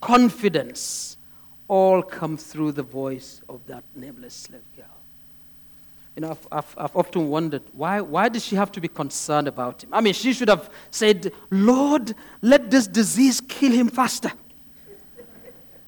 confidence 0.01 1.17
all 1.69 2.03
come 2.03 2.37
through 2.37 2.73
the 2.73 2.83
voice 2.83 3.41
of 3.49 3.67
that 3.67 3.83
nameless 3.95 4.35
slave 4.35 4.63
girl. 4.77 4.87
You 6.15 6.23
know, 6.23 6.31
I've, 6.31 6.49
I've, 6.51 6.75
I've, 6.79 6.97
often 6.97 7.29
wondered 7.29 7.63
why, 7.73 8.01
why 8.01 8.29
does 8.31 8.45
she 8.45 8.57
have 8.57 8.73
to 8.73 8.81
be 8.81 8.89
concerned 8.89 9.49
about 9.49 9.85
him? 9.85 9.93
I 9.93 10.01
mean, 10.01 10.15
she 10.15 10.33
should 10.33 10.49
have 10.49 10.71
said, 10.91 11.31
Lord, 11.51 12.15
let 12.41 12.71
this 12.71 12.87
disease 12.87 13.41
kill 13.41 13.73
him 13.73 13.89
faster. 13.89 14.33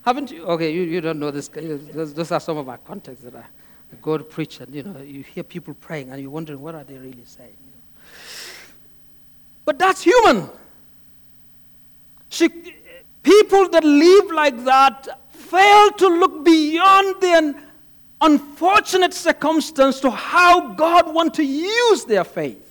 Haven't 0.04 0.30
you? 0.30 0.44
Okay, 0.44 0.72
you, 0.72 0.82
you 0.82 1.00
don't 1.00 1.18
know 1.18 1.30
this. 1.30 1.48
Those, 1.48 2.12
those 2.12 2.32
are 2.32 2.40
some 2.40 2.58
of 2.58 2.66
my 2.66 2.76
contexts 2.76 3.24
that 3.24 3.34
I, 3.34 3.40
I 3.40 3.96
go 4.02 4.18
to 4.18 4.24
preach, 4.24 4.60
and 4.60 4.74
you 4.74 4.82
know, 4.82 5.00
you 5.00 5.22
hear 5.22 5.42
people 5.42 5.74
praying, 5.74 6.10
and 6.10 6.20
you're 6.20 6.30
wondering, 6.30 6.60
what 6.60 6.74
are 6.74 6.84
they 6.84 6.96
really 6.96 7.24
saying? 7.24 7.56
You 7.64 7.72
know? 7.72 8.12
But 9.64 9.78
that's 9.78 10.02
human. 10.02 10.48
She, 12.28 12.48
people 13.28 13.68
that 13.68 13.84
live 13.84 14.30
like 14.30 14.64
that 14.64 15.06
fail 15.28 15.90
to 15.92 16.08
look 16.08 16.44
beyond 16.44 17.20
the 17.20 17.54
unfortunate 18.22 19.12
circumstance 19.12 20.00
to 20.00 20.10
how 20.10 20.72
God 20.72 21.12
wants 21.12 21.36
to 21.36 21.44
use 21.44 22.04
their 22.04 22.24
faith. 22.24 22.64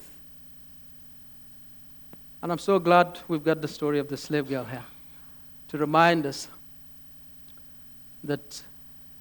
And 2.42 2.52
I'm 2.52 2.58
so 2.58 2.80
glad 2.80 3.20
we've 3.28 3.44
got 3.44 3.62
the 3.62 3.68
story 3.68 4.00
of 4.00 4.08
the 4.08 4.18
slave 4.18 4.50
girl 4.50 4.64
here 4.64 4.84
to 5.70 5.78
remind 5.78 6.26
us 6.26 6.48
that 8.24 8.64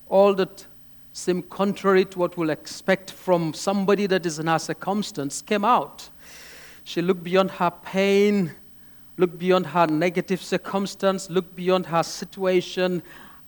all 0.08 0.32
that 0.34 0.66
seemed 1.12 1.50
contrary 1.50 2.04
to 2.06 2.18
what 2.18 2.36
we'll 2.36 2.50
expect 2.50 3.10
from 3.10 3.52
somebody 3.52 4.06
that 4.06 4.24
is 4.24 4.38
in 4.38 4.48
our 4.48 4.58
circumstance 4.58 5.42
came 5.42 5.64
out. 5.64 6.08
She 6.84 7.02
looked 7.02 7.24
beyond 7.24 7.50
her 7.52 7.70
pain, 7.70 8.52
looked 9.16 9.38
beyond 9.38 9.66
her 9.66 9.86
negative 9.86 10.42
circumstance, 10.42 11.30
looked 11.30 11.56
beyond 11.56 11.86
her 11.86 12.02
situation, 12.02 13.02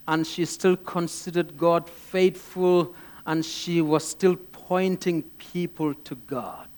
and 0.07 0.27
she 0.27 0.45
still 0.45 0.77
considered 0.77 1.59
God 1.59 1.89
faithful, 1.89 2.95
and 3.27 3.45
she 3.45 3.83
was 3.83 4.07
still 4.07 4.37
pointing 4.37 5.23
people 5.39 5.95
to 5.95 6.15
God. 6.15 6.69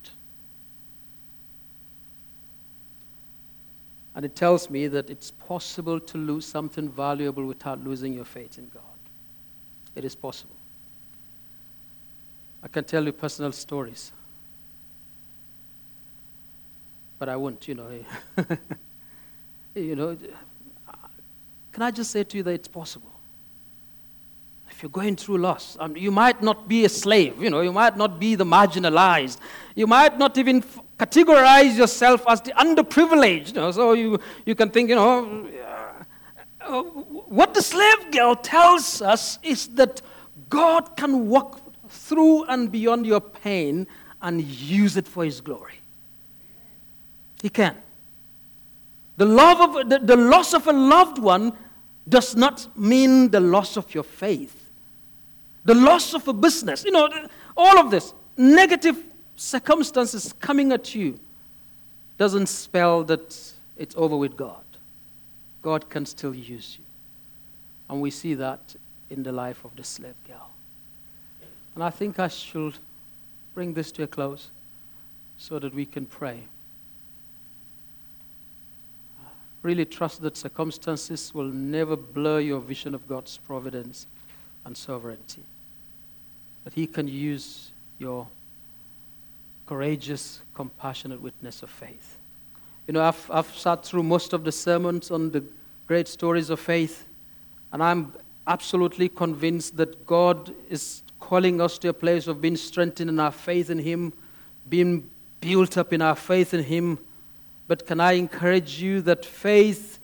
And 4.13 4.25
it 4.25 4.35
tells 4.35 4.69
me 4.69 4.87
that 4.87 5.09
it's 5.09 5.31
possible 5.31 5.99
to 5.99 6.17
lose 6.17 6.45
something 6.45 6.89
valuable 6.89 7.45
without 7.45 7.81
losing 7.83 8.13
your 8.13 8.25
faith 8.25 8.57
in 8.57 8.69
God. 8.73 8.83
It 9.95 10.03
is 10.03 10.15
possible. 10.15 10.55
I 12.61 12.67
can 12.67 12.83
tell 12.83 13.05
you 13.05 13.13
personal 13.13 13.53
stories, 13.53 14.11
but 17.21 17.29
I 17.29 17.35
won't, 17.35 17.67
you 17.67 17.75
know. 17.75 17.87
you 19.75 19.95
know, 19.95 20.17
can 21.71 21.83
I 21.83 21.91
just 21.91 22.09
say 22.09 22.23
to 22.23 22.37
you 22.37 22.41
that 22.41 22.51
it's 22.51 22.67
possible? 22.67 23.11
If 24.71 24.81
you're 24.81 24.89
going 24.89 25.15
through 25.15 25.37
loss, 25.37 25.77
um, 25.79 25.95
you 25.95 26.09
might 26.09 26.41
not 26.41 26.67
be 26.67 26.83
a 26.83 26.89
slave, 26.89 27.39
you 27.39 27.51
know, 27.51 27.61
you 27.61 27.71
might 27.71 27.95
not 27.95 28.19
be 28.19 28.33
the 28.33 28.43
marginalized, 28.43 29.37
you 29.75 29.85
might 29.85 30.17
not 30.17 30.35
even 30.39 30.63
f- 30.63 30.79
categorize 30.97 31.77
yourself 31.77 32.25
as 32.27 32.41
the 32.41 32.53
underprivileged, 32.53 33.49
you 33.49 33.53
know, 33.53 33.69
so 33.69 33.93
you, 33.93 34.19
you 34.43 34.55
can 34.55 34.71
think, 34.71 34.89
you 34.89 34.95
know, 34.95 35.47
uh, 36.59 36.81
what 36.81 37.53
the 37.53 37.61
slave 37.61 38.09
girl 38.09 38.35
tells 38.35 38.99
us 38.99 39.37
is 39.43 39.67
that 39.75 40.01
God 40.49 40.97
can 40.97 41.27
walk 41.27 41.61
through 41.87 42.45
and 42.45 42.71
beyond 42.71 43.05
your 43.05 43.21
pain 43.21 43.85
and 44.23 44.41
use 44.41 44.97
it 44.97 45.07
for 45.07 45.23
His 45.23 45.39
glory. 45.39 45.80
He 47.41 47.49
can. 47.49 47.75
The, 49.17 49.25
love 49.25 49.75
of, 49.75 49.89
the, 49.89 49.99
the 49.99 50.15
loss 50.15 50.53
of 50.53 50.67
a 50.67 50.73
loved 50.73 51.17
one 51.17 51.53
does 52.07 52.35
not 52.35 52.67
mean 52.77 53.29
the 53.29 53.39
loss 53.39 53.77
of 53.77 53.93
your 53.93 54.03
faith. 54.03 54.69
The 55.63 55.75
loss 55.75 56.13
of 56.13 56.27
a 56.27 56.33
business, 56.33 56.83
you 56.83 56.91
know, 56.91 57.09
all 57.55 57.79
of 57.79 57.91
this, 57.91 58.13
negative 58.35 58.97
circumstances 59.35 60.33
coming 60.39 60.71
at 60.71 60.95
you, 60.95 61.19
doesn't 62.17 62.47
spell 62.47 63.03
that 63.03 63.53
it's 63.77 63.95
over 63.97 64.15
with 64.17 64.35
God. 64.35 64.63
God 65.61 65.89
can 65.89 66.05
still 66.05 66.33
use 66.33 66.77
you. 66.79 66.85
And 67.89 68.01
we 68.01 68.09
see 68.09 68.33
that 68.35 68.75
in 69.09 69.23
the 69.23 69.31
life 69.31 69.63
of 69.65 69.75
the 69.75 69.83
slave 69.83 70.15
girl. 70.27 70.49
And 71.75 71.83
I 71.83 71.89
think 71.89 72.19
I 72.19 72.27
should 72.27 72.75
bring 73.53 73.73
this 73.73 73.91
to 73.93 74.03
a 74.03 74.07
close 74.07 74.49
so 75.37 75.59
that 75.59 75.73
we 75.73 75.85
can 75.85 76.05
pray. 76.05 76.41
Really 79.63 79.85
trust 79.85 80.21
that 80.21 80.37
circumstances 80.37 81.33
will 81.33 81.49
never 81.49 81.95
blur 81.95 82.39
your 82.39 82.59
vision 82.59 82.95
of 82.95 83.07
God's 83.07 83.37
providence 83.37 84.07
and 84.65 84.75
sovereignty. 84.75 85.43
That 86.63 86.73
He 86.73 86.87
can 86.87 87.07
use 87.07 87.71
your 87.99 88.27
courageous, 89.67 90.41
compassionate 90.53 91.21
witness 91.21 91.63
of 91.63 91.69
faith 91.69 92.17
You 92.87 92.93
know, 92.93 93.03
I've, 93.03 93.31
I've 93.31 93.55
sat 93.55 93.85
through 93.85 94.03
most 94.03 94.33
of 94.33 94.43
the 94.43 94.51
sermons 94.51 95.11
on 95.11 95.31
the 95.31 95.43
great 95.87 96.07
stories 96.07 96.49
of 96.49 96.59
faith, 96.59 97.05
and 97.71 97.81
I'm 97.81 98.13
absolutely 98.47 99.07
convinced 99.07 99.77
that 99.77 100.05
God 100.05 100.53
is 100.69 101.03
calling 101.19 101.61
us 101.61 101.77
to 101.77 101.89
a 101.89 101.93
place 101.93 102.27
of 102.27 102.41
being 102.41 102.57
strengthened 102.57 103.09
in 103.09 103.19
our 103.19 103.31
faith 103.31 103.69
in 103.69 103.79
Him, 103.79 104.11
being 104.67 105.09
built 105.39 105.77
up 105.77 105.93
in 105.93 106.01
our 106.01 106.15
faith 106.15 106.53
in 106.53 106.63
Him. 106.63 106.97
But 107.67 107.85
can 107.85 107.99
I 107.99 108.13
encourage 108.13 108.81
you 108.81 109.01
that 109.01 109.25
faith, 109.25 109.99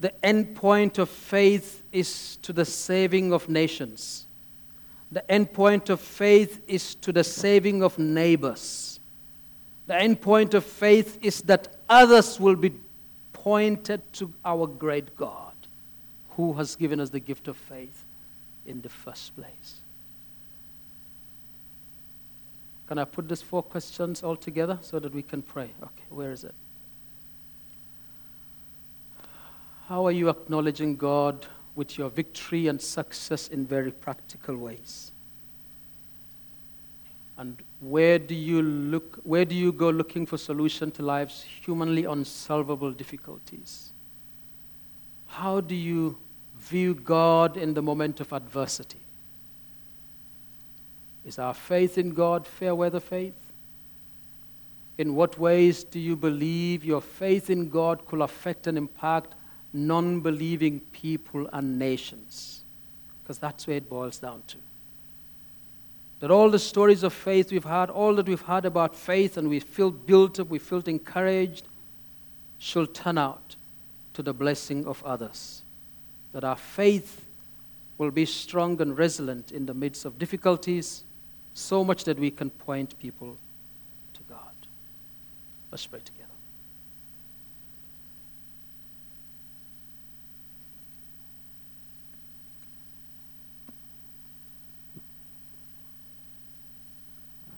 the 0.00 0.12
end 0.24 0.54
point 0.54 0.98
of 0.98 1.08
faith, 1.08 1.82
is 1.92 2.36
to 2.42 2.52
the 2.52 2.64
saving 2.64 3.32
of 3.32 3.48
nations. 3.48 4.26
The 5.12 5.28
end 5.30 5.52
point 5.52 5.90
of 5.90 6.00
faith 6.00 6.62
is 6.68 6.94
to 6.96 7.12
the 7.12 7.24
saving 7.24 7.82
of 7.82 7.98
neighbors. 7.98 9.00
The 9.86 9.96
end 9.96 10.20
point 10.20 10.54
of 10.54 10.64
faith 10.64 11.18
is 11.20 11.42
that 11.42 11.76
others 11.88 12.38
will 12.38 12.54
be 12.54 12.72
pointed 13.32 14.00
to 14.12 14.32
our 14.44 14.66
great 14.66 15.16
God 15.16 15.52
who 16.36 16.52
has 16.54 16.76
given 16.76 17.00
us 17.00 17.10
the 17.10 17.20
gift 17.20 17.48
of 17.48 17.56
faith 17.56 18.04
in 18.66 18.82
the 18.82 18.88
first 18.88 19.34
place. 19.34 19.80
Can 22.86 22.98
I 22.98 23.04
put 23.04 23.28
these 23.28 23.42
four 23.42 23.62
questions 23.62 24.22
all 24.22 24.36
together 24.36 24.78
so 24.80 24.98
that 24.98 25.14
we 25.14 25.22
can 25.22 25.42
pray? 25.42 25.70
Okay, 25.82 26.04
where 26.08 26.32
is 26.32 26.44
it? 26.44 26.54
How 29.90 30.06
are 30.06 30.12
you 30.12 30.28
acknowledging 30.28 30.94
God 30.94 31.46
with 31.74 31.98
your 31.98 32.10
victory 32.10 32.68
and 32.68 32.80
success 32.80 33.48
in 33.48 33.66
very 33.66 33.90
practical 33.90 34.56
ways? 34.56 35.10
And 37.36 37.56
where 37.80 38.20
do 38.20 38.36
you 38.36 38.62
look 38.62 39.18
where 39.24 39.44
do 39.44 39.56
you 39.56 39.72
go 39.72 39.90
looking 39.90 40.26
for 40.26 40.38
solution 40.38 40.92
to 40.92 41.02
life's 41.02 41.42
humanly 41.42 42.04
unsolvable 42.04 42.92
difficulties? 42.92 43.90
How 45.26 45.60
do 45.60 45.74
you 45.74 46.16
view 46.60 46.94
God 46.94 47.56
in 47.56 47.74
the 47.74 47.82
moment 47.82 48.20
of 48.20 48.32
adversity? 48.32 49.00
Is 51.24 51.40
our 51.40 51.52
faith 51.52 51.98
in 51.98 52.10
God 52.10 52.46
fair 52.46 52.76
weather 52.76 53.00
faith? 53.00 53.34
In 54.98 55.16
what 55.16 55.36
ways 55.36 55.82
do 55.82 55.98
you 55.98 56.14
believe 56.14 56.84
your 56.84 57.00
faith 57.00 57.50
in 57.50 57.68
God 57.68 58.06
could 58.06 58.20
affect 58.20 58.68
and 58.68 58.78
impact 58.78 59.34
non 59.72 60.20
believing 60.20 60.80
people 60.92 61.48
and 61.52 61.78
nations? 61.78 62.62
Because 63.22 63.38
that's 63.38 63.66
where 63.66 63.76
it 63.76 63.88
boils 63.88 64.18
down 64.18 64.42
to. 64.48 64.56
That 66.20 66.30
all 66.30 66.50
the 66.50 66.58
stories 66.58 67.02
of 67.02 67.12
faith 67.12 67.50
we've 67.50 67.64
had, 67.64 67.88
all 67.88 68.14
that 68.16 68.28
we've 68.28 68.40
heard 68.40 68.66
about 68.66 68.94
faith, 68.94 69.36
and 69.36 69.48
we 69.48 69.60
feel 69.60 69.90
built 69.90 70.38
up, 70.38 70.48
we 70.48 70.58
feel 70.58 70.82
encouraged, 70.86 71.66
should 72.58 72.94
turn 72.94 73.16
out 73.16 73.56
to 74.14 74.22
the 74.22 74.34
blessing 74.34 74.86
of 74.86 75.02
others. 75.04 75.62
That 76.32 76.44
our 76.44 76.56
faith 76.56 77.24
will 77.96 78.10
be 78.10 78.26
strong 78.26 78.80
and 78.80 78.96
resilient 78.96 79.50
in 79.50 79.66
the 79.66 79.74
midst 79.74 80.04
of 80.04 80.18
difficulties, 80.18 81.04
so 81.54 81.84
much 81.84 82.04
that 82.04 82.18
we 82.18 82.30
can 82.30 82.50
point 82.50 82.98
people 82.98 83.36
to 84.14 84.20
God. 84.28 84.38
Let's 85.70 85.86
pray 85.86 86.00
together. 86.00 86.19